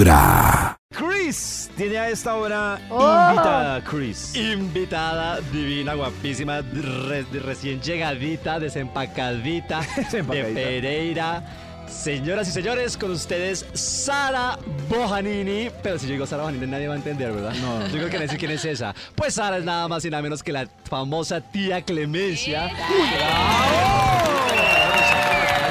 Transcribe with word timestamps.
Vibra. 0.00 0.76
Chris 0.94 1.70
tiene 1.74 1.96
a 1.96 2.10
esta 2.10 2.34
hora 2.34 2.78
Oh. 2.90 3.30
invitada, 3.30 3.82
Chris. 3.82 4.36
Invitada, 4.36 5.40
divina, 5.50 5.94
guapísima, 5.94 6.60
re- 6.60 7.24
recién 7.40 7.80
llegadita, 7.80 8.58
desempacadita, 8.60 9.80
de. 10.12 10.22
Pereira. 10.22 11.42
Señoras 11.88 12.46
y 12.48 12.50
señores, 12.52 12.94
con 12.98 13.10
ustedes 13.12 13.64
Sara 13.72 14.58
Bojanini. 14.90 15.70
Pero 15.82 15.98
si 15.98 16.06
yo 16.08 16.12
digo 16.12 16.26
Sara 16.26 16.42
Bojanini, 16.42 16.66
nadie 16.66 16.88
va 16.88 16.94
a 16.94 16.98
entender, 16.98 17.32
¿verdad? 17.32 17.54
No. 17.54 17.80
Yo 17.86 17.92
creo 17.96 18.10
que 18.10 18.18
no 18.18 18.28
sé 18.30 18.36
quién 18.36 18.50
es 18.50 18.64
esa. 18.66 18.94
Pues 19.14 19.32
Sara 19.34 19.56
es 19.56 19.64
nada 19.64 19.88
más 19.88 20.04
y 20.04 20.10
nada 20.10 20.22
menos 20.22 20.42
que 20.42 20.52
la 20.52 20.66
famosa 20.90 21.40
tía 21.40 21.80
Clemencia. 21.80 22.66
¡Bravo! 22.66 24.36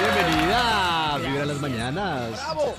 Bienvenida. 0.01 1.17
Vibra 1.19 1.41
en 1.43 1.47
las 1.47 1.61
mañanas. 1.61 2.29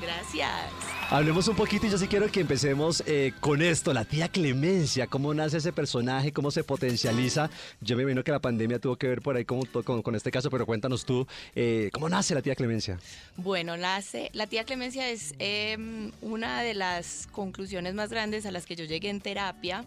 Gracias. 0.01 0.86
Hablemos 1.09 1.47
un 1.47 1.55
poquito 1.55 1.87
y 1.87 1.91
yo 1.91 1.99
sí 1.99 2.09
quiero 2.09 2.31
que 2.33 2.41
empecemos 2.41 3.03
eh, 3.07 3.33
con 3.39 3.63
esto, 3.63 3.93
la 3.95 4.05
tía 4.05 4.29
Clemencia, 4.29 5.07
cómo 5.07 5.33
nace 5.35 5.59
ese 5.59 5.73
personaje, 5.73 6.33
cómo 6.33 6.51
se 6.51 6.65
potencializa. 6.65 7.49
Yo 7.81 7.97
me 7.97 8.03
imagino 8.03 8.25
que 8.25 8.33
la 8.33 8.41
pandemia 8.41 8.81
tuvo 8.81 8.97
que 8.97 9.07
ver 9.07 9.23
por 9.23 9.37
ahí 9.37 9.45
con, 9.45 9.61
con, 9.67 10.03
con 10.03 10.15
este 10.17 10.33
caso, 10.33 10.51
pero 10.51 10.67
cuéntanos 10.67 11.05
tú, 11.05 11.25
eh, 11.55 11.91
¿cómo 11.93 12.09
nace 12.09 12.35
la 12.35 12.43
tía 12.43 12.57
Clemencia? 12.57 12.99
Bueno, 13.37 13.77
la, 13.77 13.97
hace- 13.97 14.31
la 14.33 14.49
tía 14.49 14.65
Clemencia 14.65 15.09
es 15.09 15.35
em, 15.39 16.11
una 16.23 16.63
de 16.63 16.75
las 16.75 17.29
conclusiones 17.31 17.95
más 17.95 18.11
grandes 18.11 18.45
a 18.45 18.51
las 18.51 18.67
que 18.67 18.75
yo 18.75 18.85
llegué 18.85 19.09
en 19.09 19.21
terapia. 19.21 19.85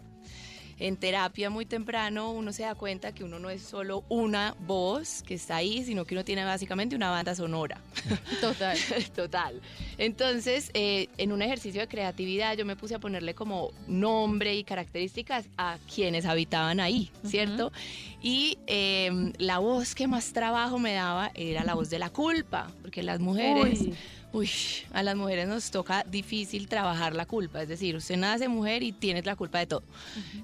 En 0.80 0.96
terapia 0.96 1.50
muy 1.50 1.66
temprano 1.66 2.32
uno 2.32 2.54
se 2.54 2.62
da 2.62 2.74
cuenta 2.74 3.12
que 3.12 3.22
uno 3.22 3.38
no 3.38 3.50
es 3.50 3.60
solo 3.62 4.02
una 4.08 4.56
voz 4.60 5.22
que 5.22 5.34
está 5.34 5.56
ahí, 5.56 5.84
sino 5.84 6.06
que 6.06 6.14
uno 6.14 6.24
tiene 6.24 6.42
básicamente 6.42 6.96
una 6.96 7.10
banda 7.10 7.34
sonora. 7.34 7.82
Total. 8.40 8.78
Total. 9.14 9.60
Entonces, 9.98 10.70
eh, 10.72 11.08
en 11.18 11.32
un 11.32 11.42
ejercicio 11.42 11.82
de 11.82 11.86
creatividad 11.86 12.56
yo 12.56 12.64
me 12.64 12.76
puse 12.76 12.94
a 12.94 12.98
ponerle 12.98 13.34
como 13.34 13.72
nombre 13.86 14.56
y 14.56 14.64
características 14.64 15.44
a 15.58 15.76
quienes 15.94 16.24
habitaban 16.24 16.80
ahí, 16.80 17.10
¿cierto? 17.26 17.72
Y 18.22 18.56
em, 18.66 19.34
la 19.36 19.58
voz 19.58 19.94
que 19.94 20.08
más 20.08 20.32
trabajo 20.32 20.78
me 20.78 20.94
daba 20.94 21.30
era 21.34 21.62
la 21.62 21.74
voz 21.74 21.90
de 21.90 21.98
la 21.98 22.08
culpa, 22.08 22.72
porque 22.80 23.02
las 23.02 23.20
mujeres... 23.20 23.82
Uy, 23.82 23.94
a 24.92 25.02
las 25.02 25.16
mujeres 25.16 25.48
nos 25.48 25.70
toca 25.70 26.04
difícil 26.04 26.68
trabajar 26.68 27.14
la 27.14 27.26
culpa, 27.26 27.62
es 27.62 27.68
decir, 27.68 27.96
usted 27.96 28.16
nace 28.16 28.48
mujer 28.48 28.82
y 28.82 28.92
tiene 28.92 29.22
la 29.22 29.36
culpa 29.36 29.58
de 29.58 29.66
todo. 29.66 29.82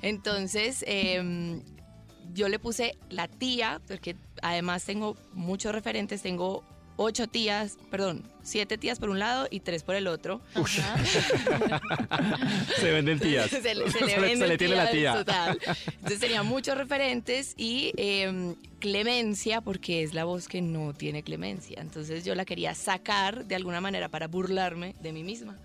Entonces, 0.02 0.84
em, 0.86 1.62
yo 2.34 2.48
le 2.48 2.58
puse 2.58 2.96
la 3.10 3.28
tía, 3.28 3.80
porque 3.86 4.16
además 4.42 4.84
tengo 4.84 5.16
muchos 5.32 5.72
referentes, 5.72 6.22
tengo 6.22 6.64
ocho 6.96 7.26
tías, 7.26 7.76
perdón, 7.90 8.22
siete 8.42 8.78
tías 8.78 8.98
por 8.98 9.10
un 9.10 9.18
lado 9.18 9.46
y 9.50 9.60
tres 9.60 9.82
por 9.82 9.94
el 9.94 10.06
otro. 10.06 10.40
Se 12.80 12.90
venden 12.92 13.18
tías. 13.18 13.50
se 13.50 13.74
le, 13.74 13.90
se 13.90 14.00
le 14.04 14.10
Se 14.10 14.16
le- 14.16 14.18
venden 14.20 14.38
se 14.38 14.46
le 14.48 14.58
tiene 14.58 14.76
la 14.76 14.90
tía. 14.90 15.14
Total. 15.14 15.58
Entonces 15.96 16.20
tenía 16.20 16.42
muchos 16.42 16.76
referentes 16.76 17.54
y 17.56 17.92
em, 17.96 18.54
clemencia, 18.78 19.60
porque 19.60 20.02
es 20.02 20.14
la 20.14 20.24
voz 20.24 20.48
que 20.48 20.62
no 20.62 20.92
tiene 20.94 21.22
clemencia. 21.22 21.80
Entonces 21.80 22.24
yo 22.24 22.34
la 22.34 22.44
quería 22.44 22.74
sacar 22.74 23.44
de 23.46 23.54
alguna 23.54 23.80
manera 23.80 24.08
para 24.08 24.28
burlarme 24.28 24.94
de 25.00 25.12
mí 25.12 25.24
misma. 25.24 25.56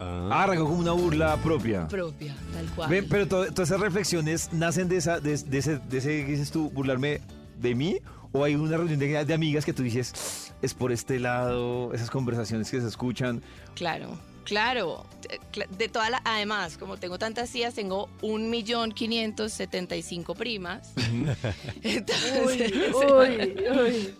Ah, 0.00 0.42
arrancó 0.42 0.64
como 0.64 0.78
una 0.80 0.92
burla 0.92 1.36
propia. 1.36 1.86
Propia, 1.88 2.34
tal 2.52 2.66
cual. 2.74 3.06
Pero 3.08 3.28
to- 3.28 3.46
todas 3.52 3.68
esas 3.70 3.80
reflexiones 3.80 4.52
nacen 4.52 4.88
de, 4.88 4.96
esa, 4.96 5.20
de, 5.20 5.36
de 5.36 5.58
ese, 5.58 5.78
de 5.78 5.98
ese 5.98 6.08
que 6.24 6.32
dices 6.32 6.50
tú, 6.50 6.68
burlarme 6.70 7.20
de 7.60 7.74
mí, 7.76 7.98
o 8.34 8.44
hay 8.44 8.54
una 8.56 8.76
reunión 8.76 8.98
de, 8.98 9.24
de 9.24 9.34
amigas 9.34 9.64
que 9.64 9.72
tú 9.72 9.82
dices, 9.82 10.52
es 10.60 10.74
por 10.74 10.92
este 10.92 11.18
lado, 11.20 11.94
esas 11.94 12.10
conversaciones 12.10 12.70
que 12.70 12.80
se 12.80 12.88
escuchan. 12.88 13.42
Claro, 13.74 14.18
claro. 14.44 15.06
De- 15.22 15.40
cla- 15.52 15.68
De 15.68 15.88
toda 15.88 16.10
la, 16.10 16.20
además, 16.24 16.76
como 16.76 16.96
tengo 16.98 17.18
tantas 17.18 17.50
tías, 17.50 17.74
tengo 17.74 18.10
un 18.22 18.50
millón 18.50 18.92
quinientos 18.92 19.52
setenta 19.52 19.94
y 19.96 20.02
cinco 20.02 20.34
primas. 20.34 20.92
Entonces, 21.82 22.72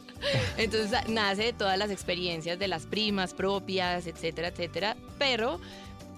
entonces 0.56 0.92
a- 0.94 1.04
nace 1.08 1.42
de 1.44 1.52
todas 1.52 1.76
las 1.78 1.90
experiencias 1.90 2.58
de 2.58 2.68
las 2.68 2.86
primas 2.86 3.34
propias, 3.34 4.06
etcétera, 4.06 4.48
etcétera. 4.48 4.96
Pero 5.18 5.60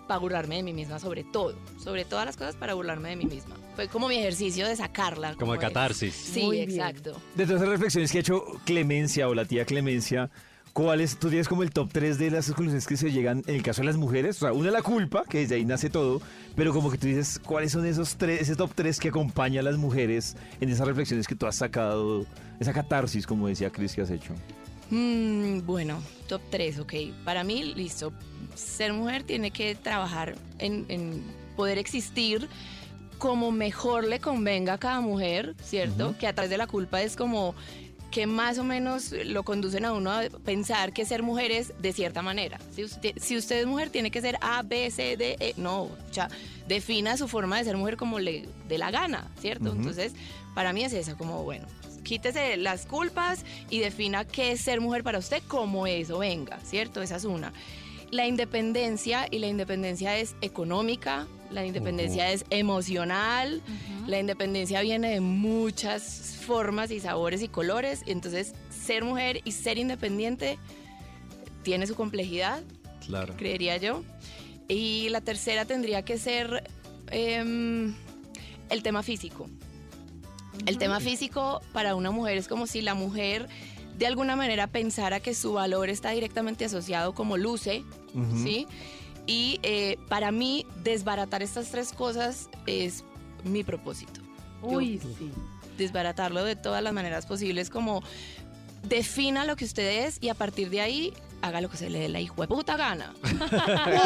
para 0.07 0.19
burlarme 0.19 0.57
de 0.57 0.63
mí 0.63 0.73
misma 0.73 0.99
sobre 0.99 1.25
todo, 1.25 1.55
sobre 1.83 2.05
todas 2.05 2.27
las 2.27 2.37
cosas 2.37 2.57
para 2.57 2.75
burlarme 2.75 3.11
de 3.11 3.17
mí 3.17 3.25
misma. 3.27 3.55
Fue 3.75 3.89
como 3.89 4.09
mi 4.09 4.17
ejercicio 4.17 4.67
de 4.67 4.75
sacarla. 4.77 5.35
Como 5.35 5.53
de 5.53 5.59
de- 5.59 5.65
catarsis. 5.67 6.15
Sí, 6.15 6.49
exacto. 6.59 7.13
De 7.35 7.45
todas 7.45 7.61
esas 7.61 7.69
reflexiones 7.71 8.11
que 8.13 8.19
ha 8.19 8.21
hecho 8.23 8.43
Clemencia 8.65 9.29
o 9.29 9.35
la 9.35 9.45
tía 9.45 9.65
Clemencia, 9.67 10.31
¿cuáles, 10.73 11.19
tú 11.19 11.29
tienes 11.29 11.47
como 11.49 11.63
el 11.63 11.71
top 11.73 11.91
3 11.93 12.19
de 12.19 12.31
las 12.31 12.47
conclusiones 12.47 12.87
que 12.87 12.97
se 12.97 13.13
llegan 13.13 13.43
en 13.47 13.55
el 13.57 13.63
caso 13.63 13.83
de 13.83 13.87
las 13.87 13.97
mujeres? 13.97 14.37
O 14.37 14.47
sea, 14.47 14.53
una 14.53 14.71
la 14.71 14.81
culpa, 14.83 15.25
que 15.29 15.39
desde 15.39 15.57
ahí 15.57 15.65
nace 15.67 15.91
todo, 15.91 16.23
pero 16.55 16.73
como 16.73 16.91
que 16.91 16.97
tú 16.99 17.07
dices, 17.07 17.39
¿cuáles 17.45 17.73
son 17.73 17.85
esos 17.85 18.17
tres, 18.17 18.41
ese 18.43 18.57
top 18.57 18.71
3 18.75 18.99
que 18.99 19.09
acompaña 19.09 19.61
a 19.61 19.65
las 19.65 19.77
mujeres 19.77 20.37
en 20.61 20.71
esas 20.71 20.87
reflexiones 20.87 21.27
que 21.27 21.35
tú 21.35 21.47
has 21.47 21.57
sacado, 21.57 22.25
esa 22.61 22.73
catarsis, 22.73 23.27
como 23.27 23.49
decía 23.49 23.71
Cris, 23.71 23.95
que 23.95 24.01
has 24.03 24.11
hecho? 24.11 24.33
Mm, 24.91 25.67
bueno, 25.67 26.03
top 26.29 26.41
3, 26.51 26.81
ok. 26.81 26.95
Para 27.25 27.45
mí, 27.45 27.75
listo. 27.75 28.13
Ser 28.55 28.93
mujer 28.93 29.23
tiene 29.23 29.51
que 29.51 29.75
trabajar 29.75 30.35
en, 30.59 30.87
en 30.89 31.23
poder 31.57 31.79
existir 31.79 32.49
como 33.19 33.51
mejor 33.51 34.05
le 34.05 34.21
convenga 34.21 34.75
a 34.75 34.79
cada 34.79 35.01
mujer, 35.01 35.55
¿cierto? 35.63 36.15
Que 36.19 36.27
a 36.27 36.35
través 36.35 36.51
de 36.51 36.59
la 36.59 36.67
culpa 36.67 37.03
es 37.03 37.17
como 37.17 37.55
que 38.11 38.27
más 38.27 38.59
o 38.59 38.65
menos 38.65 39.13
lo 39.13 39.43
conducen 39.43 39.85
a 39.85 39.93
uno 39.93 40.11
a 40.11 40.23
pensar 40.45 40.93
que 40.93 41.05
ser 41.05 41.23
mujer 41.23 41.51
es 41.51 41.73
de 41.81 41.93
cierta 41.93 42.23
manera. 42.23 42.59
Si 42.75 42.85
usted, 42.85 43.13
si 43.17 43.37
usted 43.37 43.61
es 43.61 43.67
mujer, 43.67 43.91
tiene 43.91 44.11
que 44.11 44.21
ser 44.21 44.39
A, 44.41 44.63
B, 44.63 44.91
C, 44.91 45.17
D, 45.17 45.37
E. 45.41 45.55
No, 45.57 45.83
o 45.83 45.97
sea, 46.11 46.29
defina 46.69 47.17
su 47.17 47.29
forma 47.29 47.59
de 47.59 47.65
ser 47.65 47.77
mujer 47.77 47.97
como 47.97 48.19
le 48.19 48.49
dé 48.69 48.79
la 48.79 48.91
gana, 48.91 49.31
¿cierto? 49.41 49.73
Entonces, 49.73 50.13
para 50.57 50.73
mí 50.73 50.83
es 50.85 50.95
esa, 50.95 51.19
como, 51.19 51.43
bueno, 51.43 51.67
quítese 52.03 52.57
las 52.57 52.87
culpas 52.87 53.45
y 53.69 53.79
defina 53.81 54.25
qué 54.25 54.53
es 54.53 54.63
ser 54.63 54.81
mujer 54.81 55.03
para 55.05 55.19
usted 55.19 55.43
como 55.47 55.87
eso 55.87 56.17
venga, 56.21 56.59
¿cierto? 56.61 57.03
Esa 57.03 57.17
es 57.17 57.27
una. 57.27 57.53
La 58.11 58.27
independencia, 58.27 59.29
y 59.31 59.39
la 59.39 59.49
independencia 59.49 60.17
es 60.17 60.35
económica, 60.41 61.27
la 61.51 61.67
independencia 61.67 62.33
es 62.33 62.47
emocional, 62.49 63.61
la 64.07 64.19
independencia 64.19 64.81
viene 64.81 65.11
de 65.11 65.21
muchas 65.21 66.39
formas 66.47 66.91
y 66.91 67.01
sabores 67.01 67.43
y 67.43 67.49
colores, 67.49 68.03
y 68.07 68.13
entonces 68.13 68.55
ser 68.71 69.05
mujer 69.05 69.43
y 69.45 69.53
ser 69.53 69.77
independiente 69.77 70.59
tiene 71.65 71.87
su 71.87 71.95
complejidad, 71.97 72.63
Claro. 73.07 73.37
creería 73.37 73.77
yo. 73.77 74.03
Y 74.69 75.11
la 75.11 75.21
tercera 75.21 75.67
tendría 75.67 76.03
que 76.03 76.17
ser 76.17 76.65
em, 77.11 77.95
el 78.71 78.83
tema 78.83 79.03
físico. 79.03 79.51
El 80.65 80.79
tema 80.79 81.01
físico 81.01 81.61
para 81.73 81.95
una 81.95 82.11
mujer 82.11 82.39
es 82.39 82.49
como 82.49 82.67
si 82.67 82.81
la 82.81 82.95
mujer 82.95 83.49
de 83.99 84.07
alguna 84.07 84.37
manera 84.37 84.67
pensara 84.67 85.21
que 85.21 85.35
su 85.35 85.53
valor 85.53 85.89
está 85.89 86.11
directamente 86.11 86.65
asociado 86.65 87.15
como 87.15 87.37
luce, 87.37 87.85
¿sí? 88.43 88.67
Y 89.27 89.59
eh, 89.63 89.99
para 90.09 90.31
mí 90.33 90.67
desbaratar 90.85 91.43
estas 91.43 91.71
tres 91.71 91.93
cosas 91.93 92.49
es 92.67 93.05
mi 93.45 93.65
propósito. 93.65 94.21
Uy, 94.63 94.99
Yo- 94.99 95.09
sí. 95.19 95.33
Desbaratarlo 95.79 96.43
de 96.45 96.57
todas 96.57 96.83
las 96.83 96.93
maneras 96.95 97.27
posibles, 97.27 97.69
como 97.71 98.03
defina 98.83 99.45
lo 99.45 99.57
que 99.57 99.65
usted 99.65 100.07
es 100.07 100.19
y 100.21 100.29
a 100.31 100.35
partir 100.35 100.71
de 100.71 100.81
ahí 100.81 101.13
haga 101.43 101.61
lo 101.61 101.69
que 101.69 101.77
se 101.77 101.91
le 101.91 101.99
dé 102.01 102.09
la 102.09 102.21
hijo 102.21 102.41
de 102.43 102.49
puta 102.49 102.77
gana. 102.77 103.13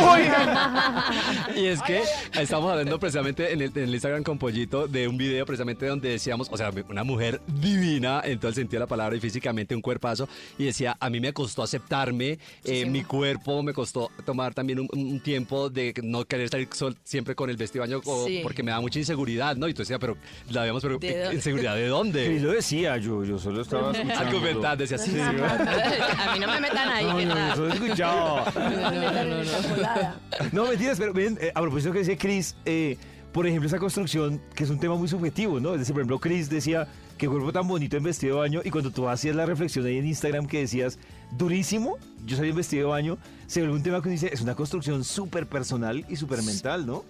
Y 1.56 1.66
es 1.66 1.82
que 1.82 2.02
estamos 2.38 2.70
hablando 2.70 2.98
precisamente 2.98 3.52
en 3.52 3.60
el, 3.62 3.72
en 3.74 3.84
el 3.84 3.94
Instagram 3.94 4.22
con 4.22 4.38
Pollito 4.38 4.86
de 4.88 5.08
un 5.08 5.16
video 5.16 5.44
precisamente 5.46 5.86
donde 5.86 6.10
decíamos, 6.10 6.48
o 6.50 6.56
sea, 6.56 6.70
una 6.88 7.04
mujer 7.04 7.40
divina 7.46 8.20
en 8.24 8.38
todo 8.38 8.48
el 8.48 8.54
sentido 8.54 8.80
de 8.80 8.84
la 8.84 8.88
palabra 8.88 9.16
y 9.16 9.20
físicamente 9.20 9.74
un 9.74 9.82
cuerpazo 9.82 10.28
y 10.58 10.64
decía, 10.64 10.96
a 11.00 11.10
mí 11.10 11.20
me 11.20 11.32
costó 11.32 11.62
aceptarme, 11.62 12.38
eh, 12.64 12.86
mi 12.86 13.02
cuerpo 13.02 13.62
me 13.62 13.72
costó 13.72 14.10
tomar 14.24 14.54
también 14.54 14.80
un, 14.80 14.88
un 14.92 15.20
tiempo 15.20 15.70
de 15.70 15.94
no 16.02 16.24
querer 16.24 16.48
salir 16.48 16.68
sol- 16.72 16.96
siempre 17.04 17.34
con 17.34 17.50
el 17.50 17.56
vestido 17.56 17.84
de 17.84 17.94
baño 17.94 18.02
o- 18.06 18.26
Sí. 18.26 18.40
porque 18.42 18.62
me 18.62 18.70
da 18.70 18.80
mucha 18.80 18.98
inseguridad, 18.98 19.56
¿no? 19.56 19.66
Y 19.68 19.74
tú 19.74 19.82
decías, 19.82 19.98
pero 19.98 20.16
la 20.50 20.60
veíamos, 20.62 20.82
pero. 20.82 20.98
¿inseguridad 21.32 21.74
de 21.74 21.86
dónde? 21.88 22.38
lo 22.40 22.52
decía, 22.52 22.96
yo, 22.98 23.24
yo 23.24 23.38
solo 23.38 23.62
estaba 23.62 23.92
escuchando. 23.92 24.20
Argumentar, 24.20 24.78
decía 24.78 24.96
así. 24.96 25.18
a 25.20 26.32
mí 26.34 26.38
no 26.40 26.46
me 26.48 26.60
metan 26.60 26.88
ahí, 26.90 27.04
No, 27.06 27.19
¿qué 27.20 27.26
no, 27.26 27.56
solo 27.56 27.74
escuchaba. 27.74 28.52
No, 30.52 30.66
mentiras, 30.66 30.98
pero 30.98 31.12
ven, 31.12 31.38
eh, 31.40 31.52
a 31.54 31.60
propósito 31.60 31.92
que 31.92 32.00
decía 32.00 32.16
Chris, 32.16 32.56
eh, 32.64 32.96
por 33.32 33.46
ejemplo, 33.46 33.68
esa 33.68 33.78
construcción, 33.78 34.40
que 34.54 34.64
es 34.64 34.70
un 34.70 34.80
tema 34.80 34.96
muy 34.96 35.08
subjetivo, 35.08 35.60
¿no? 35.60 35.74
Es 35.74 35.80
decir, 35.80 35.92
por 35.92 36.00
ejemplo, 36.00 36.18
Chris 36.18 36.48
decía 36.50 36.88
que 37.18 37.28
cuerpo 37.28 37.52
tan 37.52 37.68
bonito 37.68 37.96
en 37.96 38.02
vestido 38.02 38.36
de 38.36 38.40
baño, 38.40 38.60
y 38.64 38.70
cuando 38.70 38.90
tú 38.90 39.08
hacías 39.08 39.36
la 39.36 39.46
reflexión 39.46 39.84
ahí 39.86 39.98
en 39.98 40.06
Instagram 40.06 40.46
que 40.46 40.60
decías, 40.60 40.98
durísimo, 41.32 41.98
yo 42.24 42.36
salí 42.36 42.50
en 42.50 42.56
vestido 42.56 42.88
de 42.88 42.90
baño, 42.90 43.18
se 43.46 43.60
vuelve 43.60 43.76
un 43.76 43.82
tema 43.82 44.00
que 44.00 44.08
uno 44.08 44.12
dice, 44.12 44.30
es 44.32 44.40
una 44.40 44.54
construcción 44.54 45.04
súper 45.04 45.46
personal 45.46 46.04
y 46.08 46.16
súper 46.16 46.42
mental, 46.42 46.86
¿no? 46.86 47.04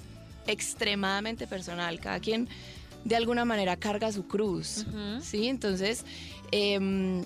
extremadamente 0.46 1.46
personal. 1.46 2.00
Cada 2.00 2.20
quien 2.20 2.48
de 3.04 3.16
alguna 3.16 3.44
manera 3.44 3.76
carga 3.76 4.12
su 4.12 4.26
cruz, 4.26 4.86
¿sí? 5.22 5.48
Entonces, 5.48 6.04
em, 6.50 7.24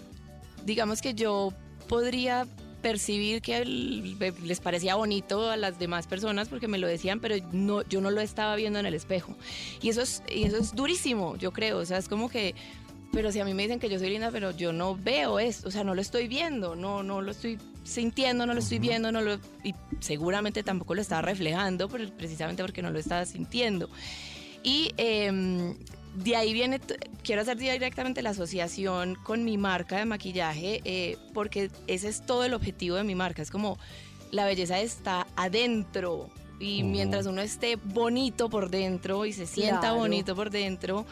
digamos 0.65 1.01
que 1.01 1.15
yo 1.15 1.53
podría 1.89 2.47
percibir 2.85 3.41
que 3.41 3.65
les 3.65 4.61
parecía 4.61 4.95
bonito 4.95 5.49
a 5.49 5.57
las 5.57 5.79
demás 5.79 6.07
personas 6.07 6.51
porque 6.51 6.69
me 6.69 6.77
lo 6.77 6.87
decían, 6.87 7.19
pero 7.19 7.35
no, 7.51 7.81
yo 7.89 8.03
no 8.03 8.11
lo 8.11 8.21
estaba 8.21 8.55
viendo 8.57 8.79
en 8.79 8.85
el 8.85 8.93
espejo. 8.93 9.35
Y 9.81 9.89
eso 9.89 10.03
es, 10.03 10.23
y 10.29 10.45
eso 10.45 10.59
es 10.59 10.75
durísimo, 10.75 11.35
yo 11.37 11.51
creo. 11.51 11.79
O 11.79 11.87
sea, 11.87 11.97
es 11.97 12.11
como 12.11 12.29
que, 12.29 12.55
pero 13.11 13.33
si 13.33 13.41
a 13.41 13.47
mí 13.47 13.55
me 13.55 13.63
dicen 13.63 13.81
que 13.81 13.89
yo 13.89 13.99
soy 13.99 14.11
linda, 14.11 14.31
pero 14.31 14.51
yo 14.51 14.75
no 14.75 14.97
veo 14.97 15.39
esto, 15.39 15.69
o 15.69 15.71
sea, 15.71 15.83
no 15.83 15.95
lo 15.95 16.03
estoy 16.03 16.29
viendo, 16.29 16.77
no, 16.77 17.03
no 17.03 17.23
lo 17.23 17.31
estoy 17.31 17.57
sintiendo, 17.85 18.45
no 18.45 18.53
lo 18.53 18.61
estoy 18.61 18.81
viendo, 18.81 19.11
no 19.11 19.23
lo, 19.23 19.37
y 19.63 19.75
seguramente 20.01 20.63
tampoco 20.63 20.95
lo 20.95 21.01
estaba 21.01 21.23
reflejando, 21.23 21.89
precisamente 21.89 22.63
porque 22.63 22.83
no 22.83 22.91
lo 22.91 22.99
estaba 22.99 23.25
sintiendo. 23.25 23.89
Y 24.63 24.93
em, 24.99 25.75
de 26.15 26.37
ahí 26.37 26.53
viene, 26.53 26.81
quiero 27.23 27.43
hacer 27.43 27.57
directamente 27.57 28.23
la 28.23 28.31
asociación 28.31 29.17
con 29.17 29.45
mi 29.45 29.59
marca 29.59 29.97
de 29.99 30.05
maquillaje, 30.05 30.81
eh, 30.85 31.17
porque 31.33 31.71
ese 31.87 32.09
es 32.09 32.25
todo 32.25 32.45
el 32.45 32.55
objetivo 32.55 32.97
de 32.97 33.05
mi 33.05 33.15
marca. 33.15 33.43
Es 33.43 33.51
como 33.51 33.79
la 34.31 34.45
belleza 34.45 34.81
está 34.81 35.27
adentro. 35.37 36.31
Y 36.61 36.85
mientras 36.85 37.27
uno 37.27 37.41
esté 37.41 37.77
bonito 37.77 38.49
por 38.49 38.71
dentro 38.71 39.27
y 39.27 39.33
se 39.33 39.47
sienta 39.47 39.81
Claro. 39.81 39.97
bonito 39.97 40.37
por 40.37 40.51
dentro, 40.51 41.05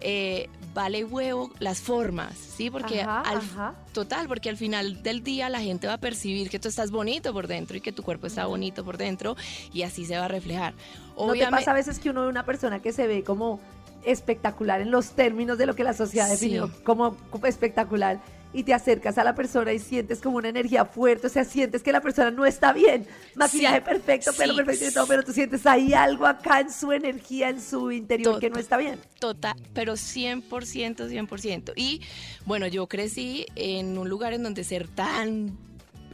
eh, 0.00 0.48
vale 0.74 1.04
huevo 1.04 1.50
las 1.58 1.80
formas, 1.80 2.36
¿sí? 2.36 2.70
Porque 2.70 3.02
Ajá, 3.02 3.20
al, 3.20 3.36
ajá. 3.38 3.74
total, 3.92 4.26
porque 4.26 4.48
al 4.48 4.56
final 4.56 5.02
del 5.02 5.22
día 5.22 5.48
la 5.48 5.60
gente 5.60 5.86
va 5.86 5.94
a 5.94 5.98
percibir 6.00 6.48
que 6.50 6.58
tú 6.58 6.68
estás 6.68 6.90
bonito 6.90 7.32
por 7.32 7.46
dentro 7.46 7.76
y 7.76 7.80
que 7.82 7.92
tu 7.92 8.02
cuerpo 8.02 8.26
está 8.26 8.46
bonito 8.46 8.84
por 8.84 8.96
dentro 8.96 9.36
y 9.72 9.82
así 9.82 10.06
se 10.06 10.18
va 10.18 10.24
a 10.24 10.28
reflejar. 10.28 10.74
¿No 11.16 11.32
te 11.32 11.46
pasa 11.48 11.70
a 11.70 11.74
veces 11.74 11.98
que 11.98 12.10
uno 12.10 12.22
ve 12.22 12.28
una 12.28 12.44
persona 12.44 12.80
que 12.80 12.92
se 12.92 13.06
ve 13.06 13.22
como 13.22 13.60
espectacular 14.06 14.80
en 14.80 14.90
los 14.90 15.10
términos 15.10 15.58
de 15.58 15.66
lo 15.66 15.74
que 15.74 15.84
la 15.84 15.92
sociedad 15.92 16.26
Sí. 16.26 16.32
definió 16.32 16.70
como 16.84 17.16
espectacular 17.44 18.20
y 18.52 18.62
te 18.62 18.72
acercas 18.72 19.18
a 19.18 19.24
la 19.24 19.34
persona 19.34 19.72
y 19.74 19.78
sientes 19.78 20.20
como 20.20 20.38
una 20.38 20.48
energía 20.48 20.86
fuerte, 20.86 21.26
o 21.26 21.30
sea, 21.30 21.44
sientes 21.44 21.82
que 21.82 21.92
la 21.92 22.00
persona 22.00 22.30
no 22.30 22.46
está 22.46 22.72
bien, 22.72 23.06
maquillaje 23.34 23.78
Sí, 23.78 23.82
perfecto, 23.84 24.32
pelo 24.32 24.54
sí. 24.54 24.56
perfecto 24.62 24.84
y 24.88 24.94
todo, 24.94 25.06
pero 25.06 25.22
tú 25.24 25.32
sientes 25.34 25.66
ahí 25.66 25.92
algo 25.92 26.26
acá 26.26 26.60
en 26.60 26.72
su 26.72 26.90
energía, 26.92 27.50
en 27.50 27.60
su 27.60 27.90
interior 27.92 28.38
que 28.40 28.48
no 28.48 28.58
está 28.58 28.78
bien. 28.78 28.98
Total, 29.18 29.54
pero 29.74 29.94
100%, 29.94 31.08
100%. 31.08 31.72
Y 31.76 32.00
bueno, 32.46 32.66
yo 32.66 32.86
crecí 32.86 33.44
en 33.56 33.98
un 33.98 34.08
lugar 34.08 34.32
en 34.32 34.42
donde 34.42 34.64
ser 34.64 34.88
tan 34.88 35.58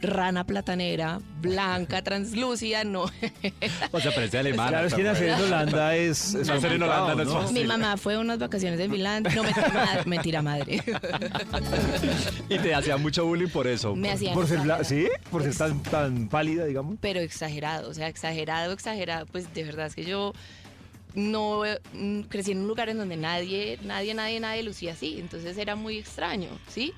rana 0.03 0.45
platanera, 0.45 1.19
blanca, 1.41 2.01
translúcida, 2.03 2.83
no. 2.83 3.05
O 3.91 3.99
sea, 3.99 4.13
parece 4.13 4.37
alemana. 4.37 4.69
Claro, 4.69 4.87
es 4.87 4.93
que 4.93 5.03
nacer 5.03 5.29
en 5.29 5.41
Holanda 5.41 5.95
es, 5.95 6.35
es 6.35 6.47
Nacer 6.47 6.73
en 6.73 6.83
Holanda 6.83 7.15
no 7.15 7.21
es 7.23 7.29
fácil. 7.29 7.53
Mi 7.53 7.63
mamá 7.65 7.97
fue 7.97 8.15
a 8.15 8.19
unas 8.19 8.39
vacaciones 8.39 8.79
en 8.79 8.91
Finlandia. 8.91 9.33
No, 9.33 9.43
mentira, 9.43 9.71
madre. 9.73 10.03
Mentira, 10.05 10.41
madre. 10.41 10.83
Y 12.49 12.59
te 12.59 12.75
hacía 12.75 12.97
mucho 12.97 13.25
bullying 13.25 13.49
por 13.49 13.67
eso. 13.67 13.95
Me 13.95 14.11
hacían 14.11 14.33
Por 14.33 14.47
ser 14.47 14.59
bla-. 14.59 14.83
¿Sí? 14.83 15.07
Por 15.31 15.43
ser 15.43 15.55
tan, 15.55 15.81
tan 15.83 16.27
pálida, 16.27 16.65
digamos. 16.65 16.97
pero 17.01 17.19
exagerado, 17.19 17.89
o 17.89 17.93
sea, 17.93 18.07
exagerado, 18.07 18.73
exagerado, 18.73 19.25
pues 19.27 19.53
de 19.53 19.63
verdad 19.63 19.87
es 19.87 19.95
que 19.95 20.03
yo 20.03 20.33
no 21.15 21.61
mm, 21.93 22.21
crecí 22.21 22.51
en 22.51 22.59
un 22.59 22.67
lugar 22.67 22.89
en 22.89 22.97
donde 22.97 23.15
nadie, 23.17 23.77
nadie, 23.83 24.13
nadie, 24.13 24.39
nadie 24.39 24.63
lucía 24.63 24.93
así, 24.93 25.17
entonces 25.19 25.57
era 25.57 25.75
muy 25.75 25.97
extraño, 25.99 26.49
¿sí? 26.67 26.93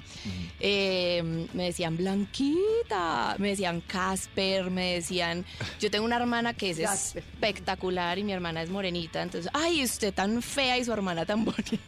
Eh, 0.60 1.48
me 1.54 1.64
decían 1.66 1.98
Blanquita, 1.98 3.36
me 3.40 3.50
decían 3.50 3.82
Casper, 3.82 4.70
me 4.72 4.94
decían, 4.96 5.46
yo 5.80 5.92
tengo 5.92 6.06
una 6.06 6.16
hermana 6.16 6.54
que 6.54 6.70
es 6.70 6.80
espectacular 7.16 8.18
y 8.18 8.24
mi 8.24 8.32
hermana 8.32 8.62
es 8.64 8.70
morenita, 8.70 9.22
entonces, 9.22 9.52
ay, 9.54 9.84
usted 9.84 10.14
tan 10.14 10.42
fea 10.42 10.78
y 10.78 10.86
su 10.86 10.94
hermana 10.94 11.26
tan 11.26 11.44
bonita. 11.46 11.76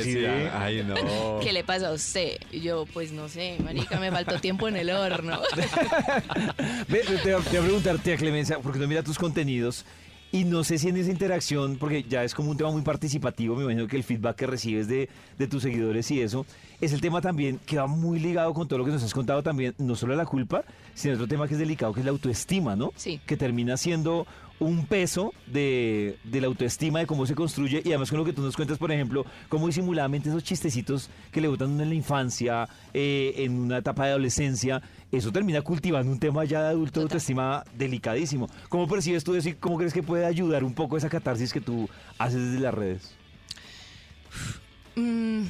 Así 0.00 0.14
de- 0.14 0.50
Ay, 0.50 0.84
no. 0.84 1.40
¿Qué 1.42 1.52
le 1.52 1.64
pasa 1.64 1.88
a 1.88 1.92
usted? 1.92 2.38
Y 2.52 2.60
yo, 2.60 2.86
pues 2.92 3.12
no 3.12 3.28
sé, 3.28 3.56
marica, 3.62 3.98
me 3.98 4.10
faltó 4.10 4.38
tiempo 4.40 4.68
en 4.68 4.76
el 4.76 4.90
horno. 4.90 5.40
Ve, 6.88 7.00
te 7.00 7.34
voy 7.34 7.42
a 7.42 7.62
preguntar, 7.62 7.98
tía 7.98 8.16
Clemencia, 8.16 8.58
porque 8.60 8.78
no 8.78 8.86
mira 8.86 9.02
tus 9.02 9.18
contenidos 9.18 9.84
y 10.32 10.44
no 10.44 10.64
sé 10.64 10.78
si 10.78 10.88
en 10.88 10.96
esa 10.96 11.10
interacción, 11.10 11.76
porque 11.78 12.02
ya 12.02 12.24
es 12.24 12.34
como 12.34 12.50
un 12.50 12.56
tema 12.56 12.70
muy 12.70 12.82
participativo, 12.82 13.56
me 13.56 13.62
imagino 13.62 13.86
que 13.86 13.96
el 13.96 14.02
feedback 14.02 14.36
que 14.36 14.46
recibes 14.46 14.88
de, 14.88 15.08
de 15.38 15.46
tus 15.46 15.62
seguidores 15.62 16.10
y 16.10 16.20
eso, 16.20 16.44
es 16.80 16.92
el 16.92 17.00
tema 17.00 17.20
también 17.20 17.60
que 17.64 17.78
va 17.78 17.86
muy 17.86 18.18
ligado 18.18 18.52
con 18.52 18.68
todo 18.68 18.78
lo 18.78 18.84
que 18.84 18.90
nos 18.90 19.02
has 19.02 19.14
contado 19.14 19.42
también, 19.42 19.74
no 19.78 19.94
solo 19.94 20.14
la 20.14 20.26
culpa, 20.26 20.64
sino 20.94 21.14
otro 21.14 21.28
tema 21.28 21.46
que 21.48 21.54
es 21.54 21.60
delicado, 21.60 21.92
que 21.92 22.00
es 22.00 22.06
la 22.06 22.12
autoestima, 22.12 22.76
¿no? 22.76 22.92
Sí. 22.96 23.20
Que 23.26 23.36
termina 23.36 23.76
siendo 23.76 24.26
un 24.58 24.86
peso 24.86 25.32
de, 25.46 26.18
de 26.24 26.40
la 26.40 26.46
autoestima, 26.46 27.00
de 27.00 27.06
cómo 27.06 27.26
se 27.26 27.34
construye, 27.34 27.82
y 27.84 27.88
además 27.88 28.10
con 28.10 28.18
lo 28.18 28.24
que 28.24 28.32
tú 28.32 28.42
nos 28.42 28.56
cuentas, 28.56 28.78
por 28.78 28.90
ejemplo, 28.90 29.24
cómo 29.48 29.66
disimuladamente 29.66 30.28
esos 30.28 30.42
chistecitos 30.42 31.10
que 31.30 31.40
le 31.40 31.48
botan 31.48 31.80
en 31.80 31.88
la 31.88 31.94
infancia, 31.94 32.68
eh, 32.94 33.34
en 33.38 33.52
una 33.58 33.78
etapa 33.78 34.04
de 34.06 34.10
adolescencia, 34.10 34.82
eso 35.12 35.30
termina 35.32 35.60
cultivando 35.62 36.10
un 36.10 36.18
tema 36.18 36.44
ya 36.44 36.62
de 36.62 36.68
adulto 36.68 37.00
de 37.00 37.04
autoestima 37.04 37.64
delicadísimo. 37.76 38.48
¿Cómo 38.68 38.88
percibes 38.88 39.24
tú 39.24 39.34
eso 39.34 39.48
y 39.48 39.54
cómo 39.54 39.76
crees 39.76 39.92
que 39.92 40.02
puede 40.02 40.24
ayudar 40.24 40.64
un 40.64 40.74
poco 40.74 40.96
esa 40.96 41.08
catarsis 41.08 41.52
que 41.52 41.60
tú 41.60 41.88
haces 42.18 42.40
desde 42.40 42.60
las 42.60 42.74
redes? 42.74 43.14
Mm, 44.96 45.44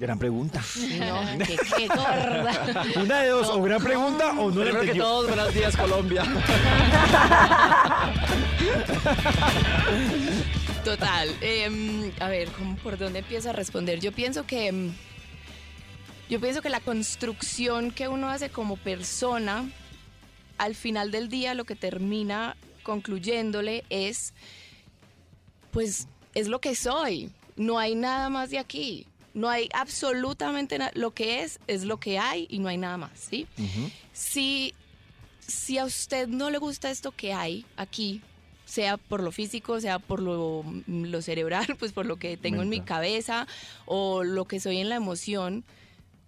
Gran 0.00 0.18
pregunta. 0.18 0.60
no, 0.98 1.44
qué, 1.44 1.56
qué 1.76 1.86
gorda. 1.86 2.84
Una 2.96 3.20
de 3.20 3.28
dos, 3.28 3.50
o 3.50 3.60
gran 3.60 3.82
pregunta 3.82 4.30
o 4.30 4.50
no 4.50 4.64
la 4.64 4.64
Primero 4.70 4.80
que 4.80 4.86
entendió. 4.86 5.04
todos, 5.04 5.26
buenos 5.26 5.52
días, 5.52 5.76
Colombia. 5.76 6.24
Total. 10.86 11.28
em, 11.42 12.10
a 12.18 12.28
ver, 12.28 12.48
¿cómo, 12.52 12.76
¿por 12.76 12.96
dónde 12.96 13.18
empiezo 13.18 13.50
a 13.50 13.52
responder? 13.52 14.00
Yo 14.00 14.12
pienso 14.12 14.46
que. 14.46 14.68
em, 14.68 14.94
yo 16.30 16.40
pienso 16.40 16.62
que 16.62 16.70
la 16.70 16.80
construcción 16.80 17.90
que 17.90 18.08
uno 18.08 18.30
hace 18.30 18.48
como 18.48 18.78
persona, 18.78 19.68
al 20.56 20.74
final 20.74 21.10
del 21.10 21.28
día 21.28 21.52
lo 21.52 21.66
que 21.66 21.76
termina 21.76 22.56
concluyéndole 22.84 23.84
es. 23.90 24.32
Pues 25.72 26.08
es 26.34 26.48
lo 26.48 26.58
que 26.58 26.74
soy. 26.74 27.30
No 27.56 27.78
hay 27.78 27.94
nada 27.94 28.30
más 28.30 28.48
de 28.48 28.58
aquí. 28.58 29.06
No 29.34 29.48
hay 29.48 29.68
absolutamente 29.72 30.78
nada. 30.78 30.90
Lo 30.94 31.12
que 31.12 31.42
es, 31.42 31.60
es 31.66 31.84
lo 31.84 31.98
que 31.98 32.18
hay 32.18 32.46
y 32.50 32.58
no 32.58 32.68
hay 32.68 32.76
nada 32.78 32.96
más, 32.96 33.12
¿sí? 33.14 33.46
Si, 34.12 34.74
si 35.40 35.78
a 35.78 35.84
usted 35.84 36.26
no 36.28 36.50
le 36.50 36.58
gusta 36.58 36.90
esto 36.90 37.12
que 37.12 37.32
hay 37.32 37.64
aquí, 37.76 38.22
sea 38.64 38.96
por 38.96 39.22
lo 39.22 39.30
físico, 39.32 39.80
sea 39.80 39.98
por 39.98 40.20
lo, 40.20 40.64
lo 40.86 41.22
cerebral, 41.22 41.66
pues 41.78 41.92
por 41.92 42.06
lo 42.06 42.16
que 42.16 42.36
tengo 42.36 42.62
en 42.62 42.68
mi 42.68 42.80
cabeza 42.80 43.46
o 43.86 44.24
lo 44.24 44.44
que 44.46 44.58
soy 44.60 44.78
en 44.78 44.88
la 44.88 44.96
emoción, 44.96 45.64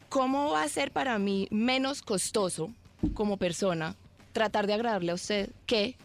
¿cómo 0.08 0.50
va 0.50 0.62
a 0.62 0.68
ser 0.68 0.92
para 0.92 1.18
mí 1.18 1.48
menos 1.50 2.02
costoso 2.02 2.70
como 3.14 3.36
persona 3.36 3.96
tratar 4.32 4.66
de 4.66 4.74
agradarle 4.74 5.12
a 5.12 5.14
usted 5.16 5.50
que 5.66 5.96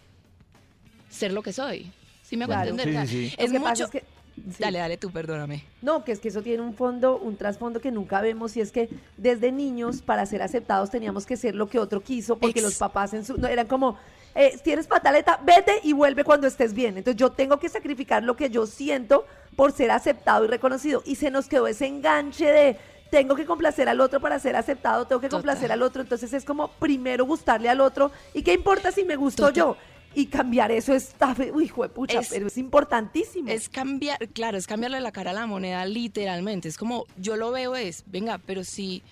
ser 1.10 1.32
lo 1.34 1.44
que 1.44 1.54
soy? 1.54 1.92
¿Sí 2.24 2.36
me 2.38 2.44
hago 2.46 2.54
Claro. 2.54 2.72
entender? 2.72 2.86
Sí, 2.86 2.98
O 2.98 3.00
sea, 3.00 3.08
sí, 3.08 3.30
sí. 3.30 3.36
Es 3.38 3.48
Lo 3.50 3.54
que 3.54 3.60
mucho... 3.60 3.70
pasa 3.70 3.84
es 3.86 3.90
que- 3.92 4.04
sí. 4.52 4.56
Dale, 4.64 4.80
dale 4.80 4.98
tú, 4.98 5.12
perdóname. 5.12 5.64
No, 5.82 6.04
que 6.04 6.12
es 6.12 6.20
que 6.20 6.28
eso 6.30 6.42
tiene 6.42 6.62
un 6.64 6.74
fondo, 6.74 7.18
un 7.18 7.36
trasfondo 7.38 7.80
que 7.82 7.92
nunca 7.92 8.22
vemos 8.22 8.56
y 8.58 8.62
es 8.62 8.72
que 8.72 8.90
desde 9.18 9.52
niños 9.52 10.02
para 10.02 10.26
ser 10.26 10.42
aceptados 10.42 10.90
teníamos 10.90 11.26
que 11.26 11.38
ser 11.38 11.56
lo 11.56 11.68
que 11.70 11.80
otro 11.80 12.02
quiso 12.02 12.38
porque 12.38 12.60
Ex- 12.60 12.64
los 12.66 12.76
papás 12.78 13.14
en 13.14 13.26
su, 13.26 13.38
no, 13.38 13.48
eran 13.48 13.68
como, 13.68 13.98
eh, 14.36 14.58
tienes 14.64 14.88
pataleta, 14.88 15.40
vete 15.44 15.80
y 15.84 15.94
vuelve 15.94 16.24
cuando 16.24 16.48
estés 16.48 16.74
bien. 16.74 16.98
Entonces 16.98 17.20
yo 17.20 17.32
tengo 17.32 17.58
que 17.60 17.70
sacrificar 17.70 18.24
lo 18.24 18.36
que 18.36 18.50
yo 18.50 18.66
siento 18.68 19.26
por 19.56 19.72
ser 19.72 19.92
aceptado 19.92 20.46
y 20.46 20.48
reconocido 20.48 21.02
y 21.06 21.16
se 21.16 21.32
nos 21.32 21.48
quedó 21.48 21.68
ese 21.68 21.88
enganche 21.88 22.46
de 22.46 22.78
tengo 23.10 23.36
que 23.36 23.46
complacer 23.46 23.88
al 23.88 24.02
otro 24.02 24.20
para 24.20 24.38
ser 24.38 24.56
aceptado, 24.58 25.06
tengo 25.08 25.22
que 25.22 25.30
Total. 25.30 25.40
complacer 25.42 25.72
al 25.72 25.82
otro. 25.82 26.02
Entonces 26.02 26.34
es 26.34 26.44
como 26.44 26.68
primero 26.74 27.26
gustarle 27.26 27.70
al 27.70 27.80
otro 27.82 28.12
y 28.34 28.44
qué 28.44 28.54
importa 28.54 28.92
si 28.92 29.04
me 29.06 29.16
gusto 29.16 29.44
Total. 29.48 29.56
yo. 29.56 29.78
Y 30.18 30.26
cambiar 30.26 30.72
eso 30.72 30.96
está, 30.96 31.36
uy, 31.54 31.68
juepucha, 31.68 32.22
Es- 32.22 32.30
pero 32.30 32.48
es 32.48 32.58
importantísimo. 32.58 33.50
Es 33.50 33.70
cambiar, 33.70 34.18
claro, 34.30 34.58
es 34.58 34.66
cambiarle 34.66 35.00
la 35.00 35.12
cara 35.12 35.30
a 35.30 35.34
la 35.36 35.46
moneda 35.46 35.86
literalmente. 35.86 36.68
Es 36.68 36.78
como, 36.78 37.06
yo 37.18 37.36
lo 37.36 37.52
veo 37.52 37.76
es, 37.76 38.04
venga, 38.08 38.40
pero 38.40 38.64
si, 38.64 39.04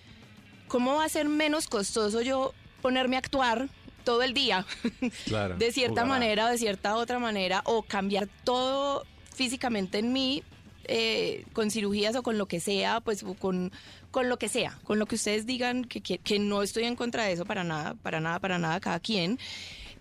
¿cómo 0.67 0.95
va 0.95 1.05
a 1.05 1.09
ser 1.09 1.29
menos 1.29 1.67
costoso 1.67 2.21
yo 2.21 2.53
ponerme 2.81 3.17
a 3.17 3.19
actuar 3.19 3.69
todo 4.03 4.24
el 4.24 4.33
día? 4.33 4.65
Claro. 5.25 5.57
de 5.57 5.71
cierta 5.71 6.01
jugará. 6.01 6.07
manera 6.19 6.45
o 6.47 6.50
de 6.50 6.57
cierta 6.57 6.95
otra 6.95 7.19
manera, 7.19 7.62
o 7.65 7.83
cambiar 7.83 8.27
todo 8.43 9.05
físicamente 9.33 10.00
en 10.00 10.12
mí, 10.12 10.41
eh, 10.85 11.45
con 11.53 11.69
cirugías 11.69 12.15
o 12.15 12.24
con 12.24 12.39
lo 12.39 12.47
que 12.47 12.59
sea, 12.59 13.00
pues 13.01 13.24
con, 13.39 13.71
con 14.09 14.27
lo 14.27 14.38
que 14.38 14.50
sea, 14.50 14.79
con 14.83 14.97
lo 14.97 15.05
que 15.05 15.15
ustedes 15.15 15.45
digan, 15.45 15.83
que, 15.85 16.01
que, 16.01 16.17
que 16.17 16.39
no 16.39 16.63
estoy 16.63 16.85
en 16.85 16.95
contra 16.95 17.25
de 17.25 17.33
eso 17.33 17.45
para 17.45 17.63
nada, 17.63 17.93
para 18.01 18.19
nada, 18.19 18.39
para 18.39 18.57
nada, 18.57 18.79
cada 18.79 19.00
quien. 19.00 19.38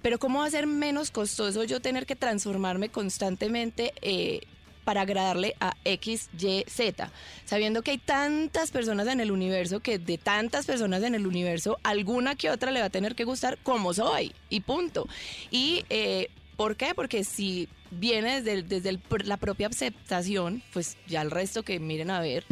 Pero 0.04 0.18
¿cómo 0.18 0.40
va 0.40 0.44
a 0.46 0.50
ser 0.50 0.66
menos 0.66 1.10
costoso 1.10 1.64
yo 1.64 1.80
tener 1.80 2.04
que 2.04 2.14
transformarme 2.14 2.90
constantemente 2.90 3.94
eh, 4.02 4.40
para 4.84 5.00
agradarle 5.00 5.56
a 5.60 5.72
X, 5.82 6.28
Y, 6.38 6.62
Z? 6.68 7.10
Sabiendo 7.46 7.80
que 7.80 7.92
hay 7.92 7.96
tantas 7.98 8.70
personas 8.70 9.06
en 9.08 9.20
el 9.20 9.30
universo 9.30 9.80
que 9.80 9.98
de 9.98 10.18
tantas 10.18 10.66
personas 10.66 11.02
en 11.04 11.14
el 11.14 11.26
universo, 11.26 11.78
alguna 11.82 12.34
que 12.34 12.50
otra 12.50 12.70
le 12.70 12.80
va 12.80 12.86
a 12.86 12.90
tener 12.90 13.14
que 13.14 13.24
gustar 13.24 13.56
como 13.62 13.94
soy 13.94 14.34
y 14.50 14.60
punto. 14.60 15.08
Y 15.50 15.86
eh, 15.88 16.28
¿por 16.58 16.76
qué? 16.76 16.94
Porque 16.94 17.24
si 17.24 17.70
viene 17.90 18.42
desde, 18.42 18.52
el- 18.52 18.68
desde 18.68 18.98
la 19.24 19.38
propia 19.38 19.68
aceptación, 19.68 20.62
pues 20.74 20.98
ya 21.06 21.22
el 21.22 21.30
resto 21.30 21.62
que 21.62 21.80
miren 21.80 22.10
a 22.10 22.20
ver, 22.20 22.44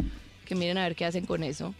que 0.45 0.55
miren 0.55 0.79
a 0.79 0.83
ver 0.85 0.95
qué 0.95 1.05
hacen 1.05 1.27
con 1.27 1.43
eso. 1.43 1.75